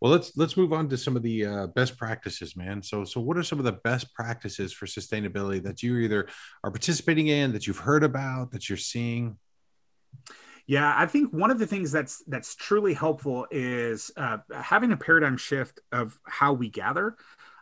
[0.00, 2.82] Well, let's let's move on to some of the uh, best practices, man.
[2.82, 6.28] So, so what are some of the best practices for sustainability that you either
[6.62, 9.38] are participating in, that you've heard about, that you're seeing?
[10.66, 14.96] Yeah, I think one of the things that's that's truly helpful is uh, having a
[14.96, 17.16] paradigm shift of how we gather.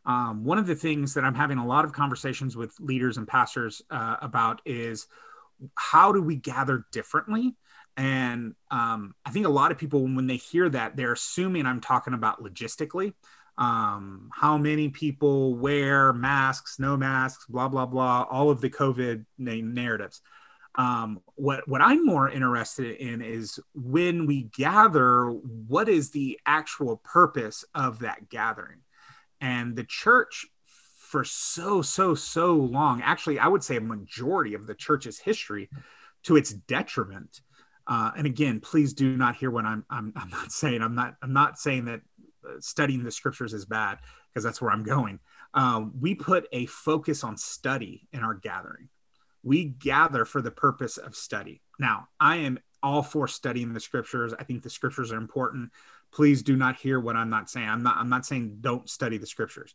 [0.04, 3.28] Um, one of the things that I'm having a lot of conversations with leaders and
[3.28, 5.06] pastors uh, about is
[5.76, 7.56] how do we gather differently?
[7.96, 11.80] And um, I think a lot of people, when they hear that, they're assuming I'm
[11.80, 13.14] talking about logistically.
[13.56, 19.24] Um, how many people wear masks, no masks, blah, blah, blah, all of the COVID
[19.38, 20.22] narratives.
[20.74, 26.96] Um, what what I'm more interested in is when we gather, what is the actual
[26.96, 28.78] purpose of that gathering?
[29.40, 34.66] And the church, for so, so, so long, actually, I would say a majority of
[34.66, 35.70] the church's history,
[36.24, 37.40] to its detriment.
[37.86, 40.82] Uh, and again, please do not hear what I'm, I'm, I'm not saying.
[40.82, 42.00] I'm not, I'm not saying that
[42.46, 45.20] uh, studying the scriptures is bad because that's where I'm going.
[45.52, 48.88] Um, we put a focus on study in our gathering.
[49.42, 51.60] We gather for the purpose of study.
[51.78, 54.34] Now, I am all for studying the scriptures.
[54.38, 55.70] I think the scriptures are important
[56.14, 57.68] please do not hear what I'm not saying.
[57.68, 59.74] I'm not I'm not saying don't study the scriptures.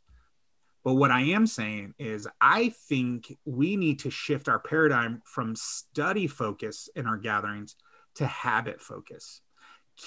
[0.84, 5.56] But what I am saying is I think we need to shift our paradigm from
[5.56, 7.76] study focus in our gatherings
[8.16, 9.42] to habit focus.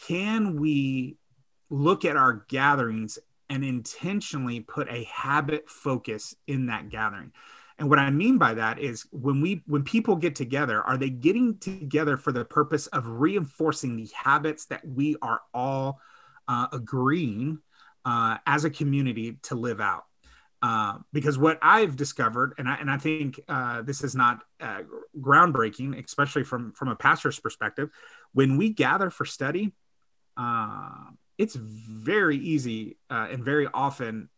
[0.09, 1.17] Can we
[1.71, 3.19] look at our gatherings
[3.53, 7.33] and intentionally put a habit focus in that gathering.
[7.79, 11.11] And what I mean by that is when we when people get together, are they
[11.11, 16.01] getting together for the purpose of reinforcing the habits that we are all
[16.49, 17.59] uh, agreeing
[18.07, 20.05] uh, as a community to live out?
[20.63, 24.83] Uh, because what I've discovered, and I, and I think uh, this is not uh,
[25.21, 27.91] groundbreaking, especially from from a pastor's perspective,
[28.33, 29.73] when we gather for study,
[30.37, 34.29] uh, it's very easy uh, and very often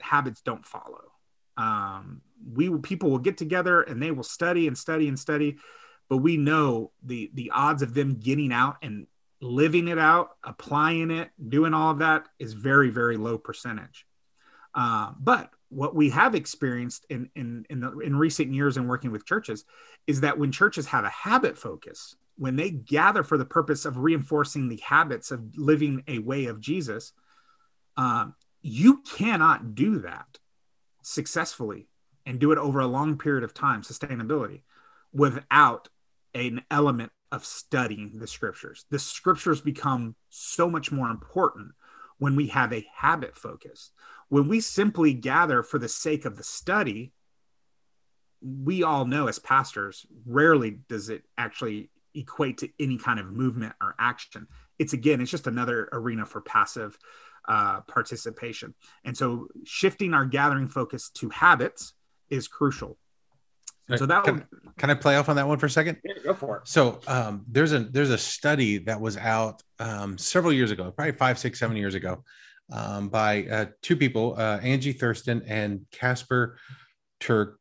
[0.00, 1.12] habits don't follow.
[1.56, 5.58] Um, we people will get together and they will study and study and study,
[6.08, 9.06] but we know the the odds of them getting out and
[9.40, 14.04] living it out, applying it, doing all of that is very very low percentage.
[14.74, 19.12] Uh, but what we have experienced in in in, the, in recent years in working
[19.12, 19.64] with churches
[20.06, 23.98] is that when churches have a habit focus, when they gather for the purpose of
[23.98, 27.12] reinforcing the habits of living a way of Jesus,
[27.96, 30.38] um, you cannot do that
[31.02, 31.88] successfully
[32.26, 34.62] and do it over a long period of time, sustainability,
[35.12, 35.88] without
[36.34, 38.84] an element of studying the scriptures.
[38.90, 41.72] The scriptures become so much more important
[42.20, 43.90] when we have a habit focus.
[44.28, 47.12] When we simply gather for the sake of the study,
[48.40, 53.72] we all know as pastors, rarely does it actually equate to any kind of movement
[53.82, 54.46] or action.
[54.78, 56.96] It's again, it's just another arena for passive
[57.48, 58.74] uh, participation.
[59.04, 61.94] And so shifting our gathering focus to habits
[62.28, 62.98] is crucial.
[63.96, 64.44] So that can,
[64.78, 65.98] can I play off on that one for a second?
[66.04, 66.68] Yeah, go for it.
[66.68, 71.12] So um, there's a there's a study that was out um, several years ago, probably
[71.12, 72.24] five, six, seven years ago,
[72.72, 76.58] um, by uh, two people, uh, Angie Thurston and Casper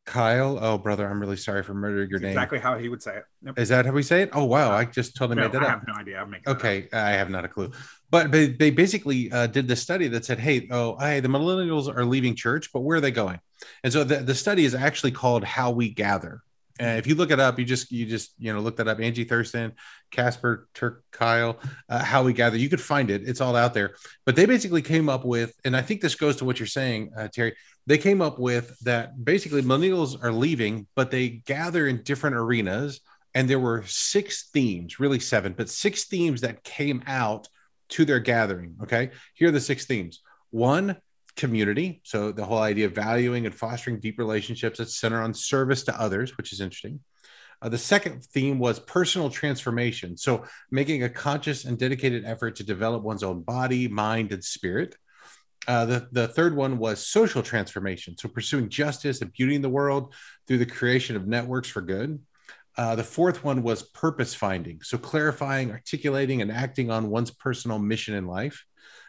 [0.06, 0.58] Kyle.
[0.62, 2.30] Oh, brother, I'm really sorry for murdering your name.
[2.30, 3.24] Exactly how he would say it.
[3.44, 3.60] Yep.
[3.60, 4.30] Is that how we say it?
[4.32, 4.72] Oh, wow.
[4.72, 5.70] I just totally no, made that I up.
[5.70, 6.22] I have no idea.
[6.22, 6.88] I'm making okay.
[6.94, 7.72] I have not a clue.
[8.10, 11.94] But they, they basically uh, did this study that said, hey, oh, hey, the millennials
[11.94, 13.40] are leaving church, but where are they going?
[13.84, 16.42] And so the, the study is actually called How We Gather.
[16.80, 19.02] And if you look it up, you just you just you know look that up.
[19.02, 19.74] Angie Thurston,
[20.12, 22.56] Casper Turk, Kyle, uh, how we gather.
[22.56, 23.28] You could find it.
[23.28, 23.96] It's all out there.
[24.26, 27.12] But they basically came up with, and I think this goes to what you're saying,
[27.18, 27.54] uh, Terry.
[27.86, 33.02] They came up with that basically millennials are leaving, but they gather in different arenas.
[33.36, 37.48] And there were six themes, really seven, but six themes that came out
[37.90, 38.78] to their gathering.
[38.84, 40.22] Okay, here are the six themes.
[40.50, 40.96] One,
[41.40, 42.02] community.
[42.04, 46.00] So the whole idea of valuing and fostering deep relationships that center on service to
[46.00, 47.00] others, which is interesting.
[47.62, 50.18] Uh, the second theme was personal transformation.
[50.18, 54.96] So making a conscious and dedicated effort to develop one's own body, mind, and spirit.
[55.68, 58.18] Uh, the, the third one was social transformation.
[58.18, 60.14] So pursuing justice and beauty in the world
[60.46, 62.20] through the creation of networks for good.
[62.78, 64.82] Uh, the fourth one was purpose finding.
[64.84, 68.66] So clarifying, articulating, and acting on one's personal mission in life.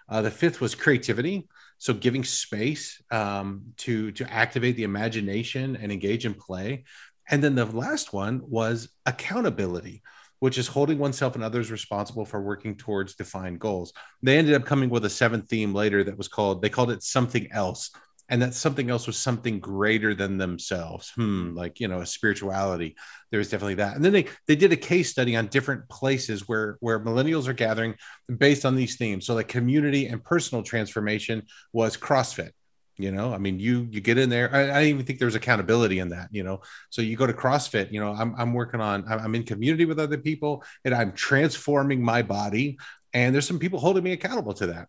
[0.09, 1.49] Uh, the fifth was creativity
[1.81, 6.85] so giving space um, to to activate the imagination and engage in play.
[7.29, 10.03] And then the last one was accountability
[10.40, 13.93] which is holding oneself and others responsible for working towards defined goals.
[14.23, 17.03] They ended up coming with a seventh theme later that was called they called it
[17.03, 17.90] something else
[18.31, 21.11] and that something else was something greater than themselves.
[21.16, 22.97] Hmm like you know a spirituality.
[23.31, 23.97] There was definitely that.
[23.97, 27.53] And then they they did a case study on different places where where millennials are
[27.53, 27.97] gathering
[28.35, 29.27] based on these themes.
[29.27, 32.51] So like community and personal transformation was crossfit
[32.97, 33.33] you know?
[33.33, 34.55] I mean you you get in there.
[34.55, 36.61] I, I even think there's accountability in that you know?
[36.90, 39.99] So you go to crossfit you know i'm, I'm working on i'm in community with
[39.99, 42.79] other people and i'm transforming my body.
[43.12, 44.88] And there's some people holding me accountable to that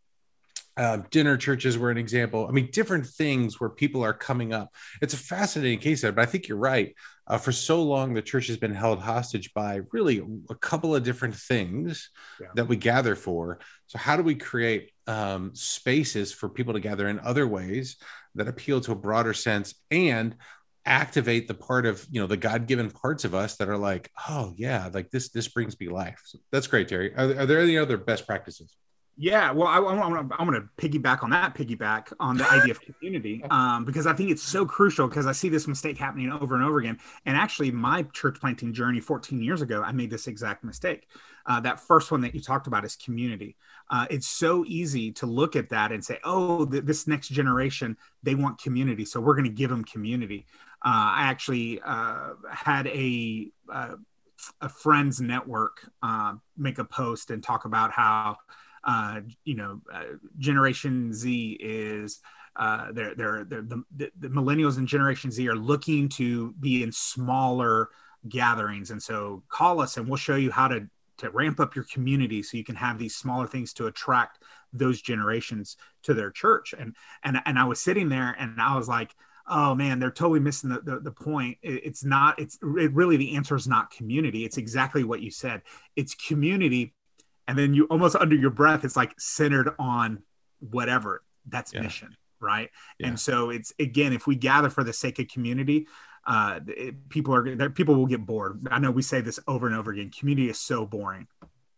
[0.78, 2.48] uh, dinner churches were an example.
[2.48, 4.74] I mean, different things where people are coming up.
[5.02, 6.96] It's a fascinating case but I think you're right.
[7.28, 11.04] Uh, for so long, the church has been held hostage by really a couple of
[11.04, 12.48] different things yeah.
[12.56, 13.60] that we gather for.
[13.88, 17.98] So, how do we create um, spaces for people to gather in other ways
[18.36, 20.36] that appeal to a broader sense and
[20.86, 24.52] activate the part of you know the god-given parts of us that are like oh
[24.58, 27.78] yeah like this this brings me life so that's great terry are, are there any
[27.78, 28.76] other best practices
[29.18, 33.44] yeah, well, I, am going to piggyback on that piggyback on the idea of community
[33.52, 36.64] um, because I think it's so crucial because I see this mistake happening over and
[36.64, 36.98] over again.
[37.26, 41.08] And actually, my church planting journey 14 years ago, I made this exact mistake.
[41.46, 43.58] Uh, that first one that you talked about is community.
[43.90, 47.98] Uh, it's so easy to look at that and say, oh, th- this next generation,
[48.24, 49.06] they want community.
[49.06, 50.46] So we're going to give them community.
[50.84, 53.96] Uh, I actually uh, had a, uh,
[54.62, 58.38] a friend's network uh, make a post and talk about how
[58.84, 60.04] uh, you know, uh,
[60.38, 62.20] Generation Z is
[62.56, 66.92] uh, they're, they're, they're the, the, millennials and Generation Z are looking to be in
[66.92, 67.90] smaller
[68.28, 68.92] gatherings.
[68.92, 72.44] And so call us and we'll show you how to, to ramp up your community
[72.44, 76.74] so you can have these smaller things to attract those generations to their church.
[76.78, 79.14] And and and i was sitting there and i was like
[79.48, 81.58] oh man they're totally missing the, the, the point.
[81.62, 84.46] It, it's not it's it really the answer is not community.
[84.46, 85.62] It's exactly what you said.
[85.96, 86.94] It's community
[87.48, 90.22] and then you almost under your breath it's like centered on
[90.60, 91.82] whatever that's yeah.
[91.82, 92.70] mission right
[93.00, 93.08] yeah.
[93.08, 95.88] and so it's again if we gather for the sake of community
[96.26, 99.76] uh it, people are people will get bored i know we say this over and
[99.76, 101.28] over again community is so boring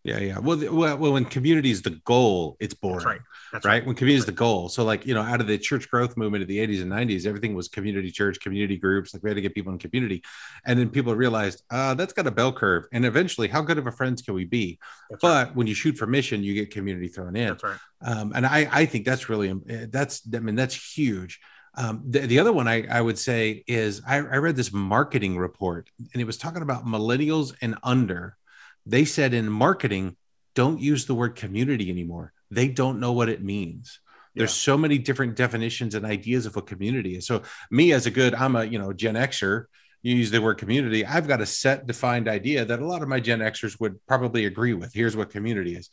[0.04, 0.38] yeah, yeah.
[0.40, 2.98] Well, well, well, when community is the goal, it's boring.
[2.98, 3.22] That's right.
[3.54, 3.72] That's right.
[3.72, 3.86] right.
[3.86, 4.68] When community is the goal.
[4.68, 7.26] So, like, you know, out of the church growth movement of the 80s and 90s,
[7.26, 9.14] everything was community church, community groups.
[9.14, 10.22] Like, we had to get people in community.
[10.66, 12.86] And then people realized, uh, that's got a bell curve.
[12.92, 14.78] And eventually, how good of a friends can we be?
[15.10, 15.56] That's but right.
[15.56, 17.50] when you shoot for mission, you get community thrown in.
[17.50, 17.80] That's right.
[18.02, 21.40] Um, and I, I think that's really, eh, that's, I mean, that's huge.
[21.76, 25.38] Um, the, the, other one I, I would say is I, I read this marketing
[25.38, 28.38] report and it was talking about millennials and under
[28.86, 30.16] they said in marketing,
[30.56, 32.34] don't use the word community anymore.
[32.52, 34.00] They don't know what it means.
[34.36, 34.74] There's yeah.
[34.74, 37.28] so many different definitions and ideas of what community is.
[37.28, 39.66] So me as a good, I'm a you know Gen Xer.
[40.02, 41.06] You use the word community.
[41.06, 44.46] I've got a set defined idea that a lot of my Gen Xers would probably
[44.46, 44.94] agree with.
[44.94, 45.90] Here's what community is.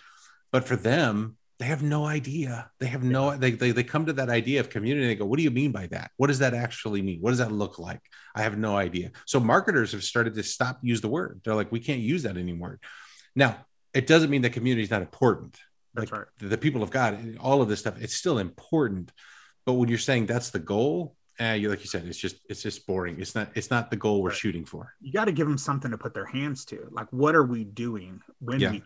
[0.51, 2.71] But for them, they have no idea.
[2.79, 5.07] They have no, they, they, they come to that idea of community.
[5.07, 6.11] they go, what do you mean by that?
[6.17, 7.21] What does that actually mean?
[7.21, 8.01] What does that look like?
[8.35, 9.11] I have no idea.
[9.27, 11.43] So marketers have started to stop use the word.
[11.45, 12.81] They're like, we can't use that anymore.
[13.37, 15.59] Now, it doesn't mean that community is not important.
[15.93, 16.29] That's like right.
[16.39, 19.13] The, the people of God, all of this stuff, it's still important.
[19.67, 22.63] But when you're saying that's the goal, uh, you like you said, it's just it's
[22.63, 23.21] just boring.
[23.21, 24.39] It's not it's not the goal we're right.
[24.39, 24.95] shooting for.
[25.01, 26.89] You got to give them something to put their hands to.
[26.91, 28.71] Like, what are we doing when yeah.
[28.71, 28.83] we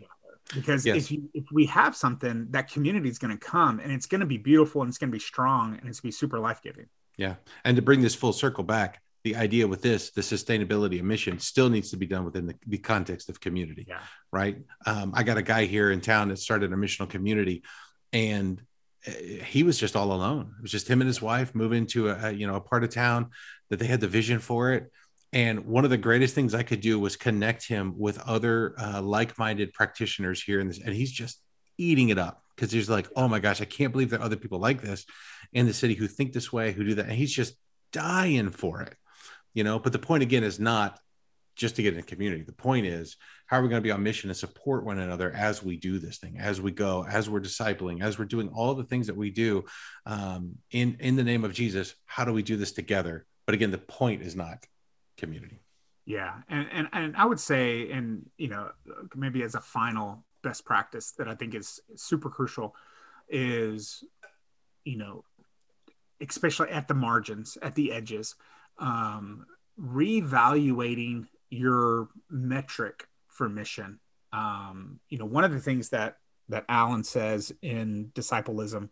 [0.52, 0.96] because yes.
[0.96, 4.20] if you if we have something that community is going to come and it's going
[4.20, 6.38] to be beautiful and it's going to be strong and it's going to be super
[6.38, 6.86] life-giving.
[7.16, 7.36] Yeah.
[7.64, 11.38] And to bring this full circle back the idea with this the sustainability of mission
[11.38, 14.00] still needs to be done within the, the context of community yeah.
[14.30, 14.58] right?
[14.86, 17.62] Um, i got a guy here in town that started a missional community
[18.12, 18.60] and
[19.06, 20.54] eh, he was just all alone.
[20.58, 22.84] It was just him and his wife moving to a, a you know a part
[22.84, 23.30] of town
[23.70, 24.92] that they had the vision for it
[25.34, 29.02] and one of the greatest things I could do was connect him with other uh,
[29.02, 31.40] like-minded practitioners here in this, and he's just
[31.76, 34.36] eating it up because he's like, "Oh my gosh, I can't believe there are other
[34.36, 35.04] people like this
[35.52, 37.56] in the city who think this way, who do that," and he's just
[37.92, 38.94] dying for it,
[39.54, 39.80] you know.
[39.80, 41.00] But the point again is not
[41.56, 42.42] just to get in a community.
[42.42, 43.16] The point is,
[43.46, 45.98] how are we going to be on mission and support one another as we do
[45.98, 49.16] this thing, as we go, as we're discipling, as we're doing all the things that
[49.16, 49.64] we do
[50.06, 51.96] um, in in the name of Jesus?
[52.06, 53.26] How do we do this together?
[53.46, 54.64] But again, the point is not
[55.16, 55.60] community.
[56.06, 58.70] Yeah, and and and I would say, and you know,
[59.14, 62.74] maybe as a final best practice that I think is super crucial,
[63.28, 64.04] is
[64.84, 65.24] you know,
[66.20, 68.34] especially at the margins, at the edges,
[68.78, 69.46] um,
[69.80, 73.98] reevaluating your metric for mission.
[74.32, 76.18] Um, you know, one of the things that
[76.50, 78.90] that Alan says in Disciplism,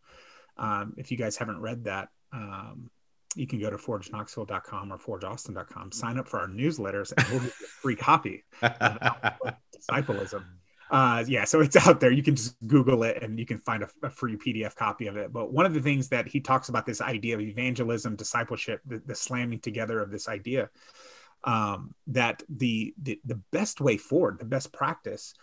[0.56, 2.90] um, if you guys haven't read that, um,
[3.34, 7.44] you can go to forgeknoxville.com or forgeaustin.com, sign up for our newsletters, and we'll give
[7.44, 10.44] you a free copy of Disciplism.
[10.90, 12.12] Uh, yeah, so it's out there.
[12.12, 15.16] You can just Google it and you can find a, a, free PDF copy of
[15.16, 15.32] it.
[15.32, 19.00] But one of the things that he talks about this idea of evangelism, discipleship, the,
[19.06, 20.68] the slamming together of this idea,
[21.44, 25.34] um, that the, the the best way forward, the best practice,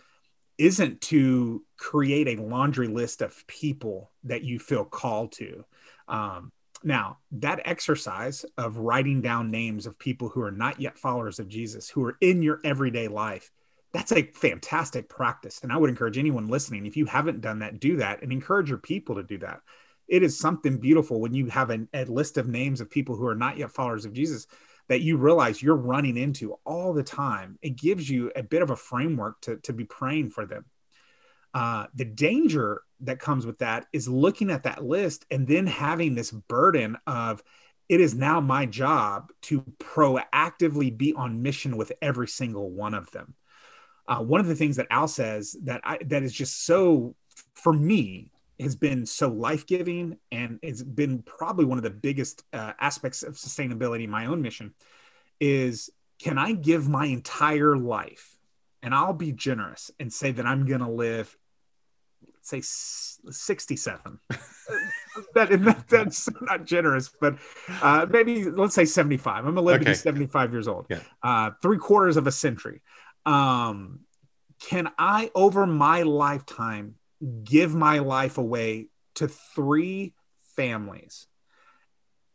[0.56, 5.64] isn't to create a laundry list of people that you feel called to.
[6.06, 6.52] Um,
[6.82, 11.48] now, that exercise of writing down names of people who are not yet followers of
[11.48, 13.50] Jesus, who are in your everyday life,
[13.92, 15.60] that's a fantastic practice.
[15.62, 18.68] And I would encourage anyone listening, if you haven't done that, do that and encourage
[18.68, 19.60] your people to do that.
[20.08, 23.26] It is something beautiful when you have a, a list of names of people who
[23.26, 24.46] are not yet followers of Jesus
[24.88, 27.58] that you realize you're running into all the time.
[27.62, 30.64] It gives you a bit of a framework to, to be praying for them.
[31.52, 36.14] Uh, the danger that comes with that is looking at that list and then having
[36.14, 37.42] this burden of
[37.88, 43.10] it is now my job to proactively be on mission with every single one of
[43.10, 43.34] them.
[44.06, 47.16] Uh, one of the things that Al says that I, that is just so
[47.54, 48.30] for me
[48.60, 53.22] has been so life giving and it's been probably one of the biggest uh, aspects
[53.22, 54.74] of sustainability in my own mission
[55.40, 55.90] is
[56.20, 58.36] can I give my entire life
[58.82, 61.36] and I'll be generous and say that I'm going to live
[62.42, 64.18] say 67
[65.34, 67.36] that, that's not generous but
[67.82, 69.84] uh, maybe let's say 75 i'm gonna live okay.
[69.84, 70.86] to be 75 years old.
[70.88, 71.00] Yeah.
[71.22, 72.80] uh, three quarters of a century.
[73.26, 74.00] Um,
[74.60, 76.94] can i over my lifetime
[77.44, 80.14] give my life away to three
[80.56, 81.26] families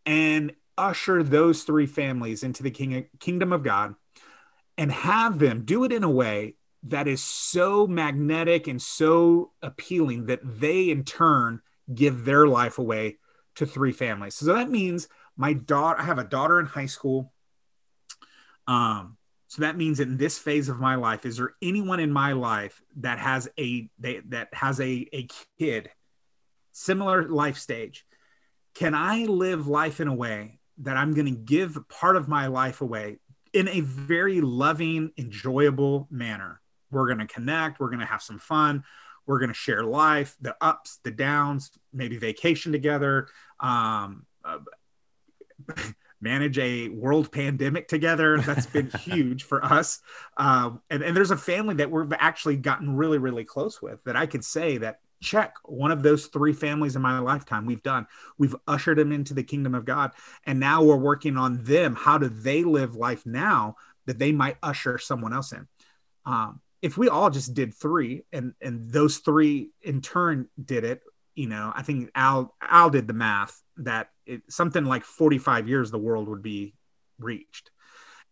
[0.05, 3.95] and usher those three families into the king, kingdom of god
[4.77, 10.27] and have them do it in a way that is so magnetic and so appealing
[10.27, 11.61] that they in turn
[11.93, 13.17] give their life away
[13.55, 14.35] to three families.
[14.35, 15.07] So that means
[15.37, 17.33] my daughter, I have a daughter in high school.
[18.67, 19.17] Um,
[19.47, 22.81] so that means in this phase of my life, is there anyone in my life
[22.97, 25.27] that has a they, that has a, a
[25.59, 25.89] kid
[26.71, 28.05] similar life stage?
[28.73, 32.47] Can I live life in a way that I'm going to give part of my
[32.47, 33.17] life away
[33.55, 36.61] in a very loving, enjoyable manner?
[36.91, 37.79] We're going to connect.
[37.79, 38.83] We're going to have some fun.
[39.25, 43.27] We're going to share life, the ups, the downs, maybe vacation together,
[43.59, 44.59] um, uh,
[46.21, 48.37] manage a world pandemic together.
[48.39, 50.01] That's been huge for us.
[50.37, 54.15] Um, and, and there's a family that we've actually gotten really, really close with that
[54.15, 57.65] I could say that check one of those three families in my lifetime.
[57.65, 58.07] We've done
[58.37, 60.11] we've ushered them into the kingdom of god
[60.45, 61.95] and now we're working on them.
[61.95, 65.67] How do they live life now that they might usher someone else in?
[66.25, 71.01] Um, if we all just did three and and those three in turn did it
[71.33, 75.91] you know i think al al did the math that it, something like 45 years
[75.91, 76.75] the world would be
[77.19, 77.71] reached.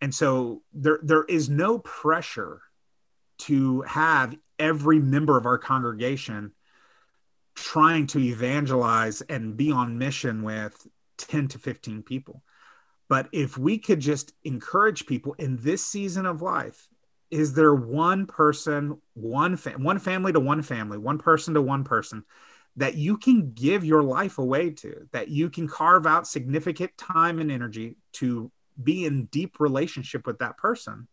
[0.01, 2.61] And so there there is no pressure
[3.39, 6.51] to have every member of our congregation
[7.55, 10.87] trying to evangelize and be on mission with
[11.17, 12.43] 10 to 15 people.
[13.09, 16.87] But if we could just encourage people in this season of life
[17.29, 22.23] is there one person, one one family to one family, one person to one person
[22.75, 27.39] that you can give your life away to, that you can carve out significant time
[27.39, 28.51] and energy to
[28.81, 31.07] be in deep relationship with that person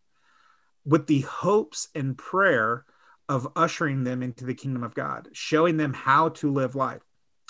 [0.85, 2.85] with the hopes and prayer
[3.31, 7.01] of ushering them into the kingdom of God, showing them how to live life,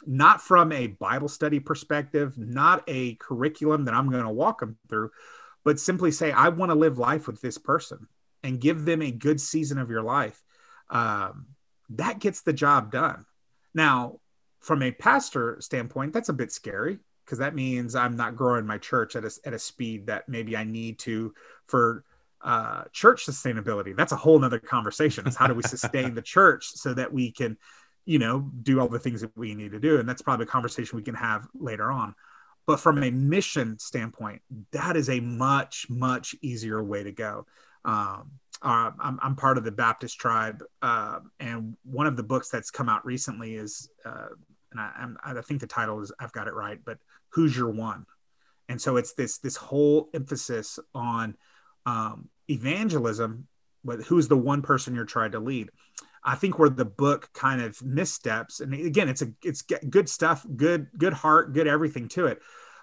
[0.06, 4.78] not from a Bible study perspective, not a curriculum that I'm going to walk them
[4.88, 5.10] through,
[5.66, 8.08] but simply say, I want to live life with this person
[8.44, 10.40] and give them a good season of your life,
[10.92, 11.48] um,
[11.90, 13.26] that gets the job done.
[13.74, 14.20] Now,
[14.60, 18.78] from a pastor standpoint, that's a bit scary because that means I'm not growing my
[18.78, 21.34] church at a, at a speed that maybe I need to
[21.66, 22.04] for
[22.44, 23.96] uh, church sustainability.
[23.96, 25.28] That's a whole nother conversation.
[25.28, 27.58] Is how do we sustain the church so that we can,
[28.06, 30.00] you know, do all the things that we need to do?
[30.00, 32.16] And that's probably a conversation we can have later on.
[32.68, 37.46] But from a mission standpoint, that is a much, much easier way to go.
[37.84, 38.32] Um,
[38.62, 42.70] uh, I'm, I'm, part of the Baptist tribe, uh, and one of the books that's
[42.70, 44.28] come out recently is, uh,
[44.72, 48.06] and I, I, think the title is I've got it right, but Who's Your One?
[48.70, 51.36] And so it's this this whole emphasis on
[51.86, 53.48] um, evangelism,
[53.84, 55.70] but who's the one person you're trying to lead?
[56.24, 60.46] I think where the book kind of missteps, and again, it's a it's good stuff,
[60.56, 62.40] good good heart, good everything to it.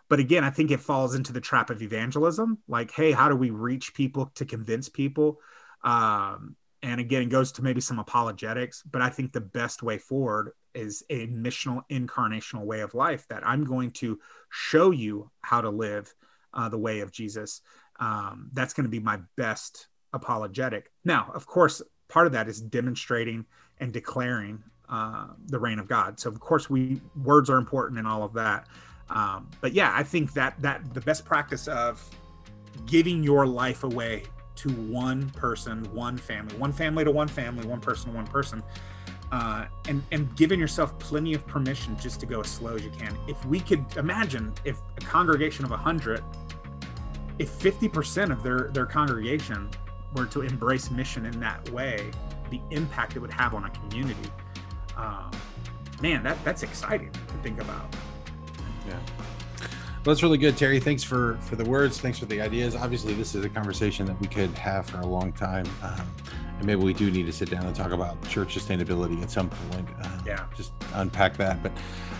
[0.08, 2.58] But again i think it falls into the trap of evangelism.
[2.66, 5.38] Like hey how do we reach people to convince people?
[5.84, 9.98] Um, and again it goes to maybe some apologetics but i think the best way
[9.98, 14.18] forward is a missional incarnational way of life that i'm going to
[14.50, 16.12] show you how to live
[16.54, 17.60] uh, the way of jesus
[17.98, 20.90] um, that's going to be my best apologetic.
[21.04, 23.44] Now of course part of that is demonstrating
[23.78, 26.18] and declaring uh, the reign of god.
[26.18, 28.66] So of course we words are important in all of that.
[29.10, 32.02] Um, but yeah, I think that that the best practice of
[32.86, 34.24] giving your life away
[34.56, 38.62] to one person, one family, one family to one family, one person to one person,
[39.30, 42.90] uh, and and giving yourself plenty of permission just to go as slow as you
[42.90, 43.16] can.
[43.28, 46.22] If we could imagine if a congregation of hundred,
[47.38, 49.70] if fifty percent of their their congregation
[50.14, 52.10] were to embrace mission in that way,
[52.50, 54.30] the impact it would have on a community,
[54.96, 55.30] um,
[56.00, 57.94] man, that that's exciting to think about.
[58.86, 58.98] Yeah.
[60.04, 60.80] Well, that's really good, Terry.
[60.80, 62.00] Thanks for for the words.
[62.00, 62.74] Thanks for the ideas.
[62.74, 66.06] Obviously, this is a conversation that we could have for a long time, um,
[66.58, 69.50] and maybe we do need to sit down and talk about church sustainability at some
[69.50, 69.88] point.
[70.00, 71.62] Uh, yeah, just unpack that.
[71.62, 71.72] But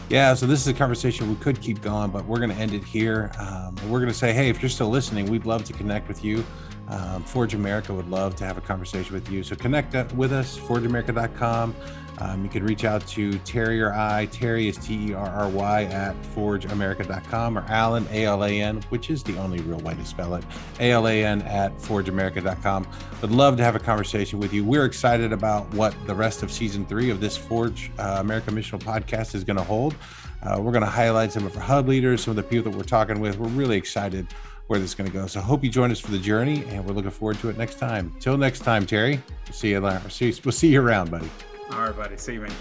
[0.08, 2.72] yeah, so this is a conversation we could keep going, but we're going to end
[2.72, 3.30] it here.
[3.38, 6.24] Um, we're going to say, hey, if you're still listening, we'd love to connect with
[6.24, 6.44] you.
[6.88, 9.42] Um, Forge America would love to have a conversation with you.
[9.42, 11.74] So connect with us, forgeamerica.com.
[12.20, 14.26] Um, you can reach out to Terry or I.
[14.26, 18.82] Terry is T E R R Y at forgeamerica.com or Alan, A L A N,
[18.88, 20.44] which is the only real way to spell it,
[20.80, 22.88] A L A N at forgeamerica.com.
[23.20, 24.64] Would love to have a conversation with you.
[24.64, 28.80] We're excited about what the rest of season three of this Forge uh, America Missional
[28.80, 29.94] podcast is going to hold.
[30.42, 32.76] Uh, we're going to highlight some of our hub leaders, some of the people that
[32.76, 33.38] we're talking with.
[33.38, 34.26] We're really excited
[34.68, 35.26] where this is going to go.
[35.26, 37.78] So hope you join us for the journey, and we're looking forward to it next
[37.78, 38.14] time.
[38.20, 39.20] Till next time, Terry.
[39.50, 39.80] See you.
[39.80, 40.08] We'll
[40.52, 41.28] see you around, buddy.
[41.72, 42.16] All right, buddy.
[42.16, 42.52] See you, man.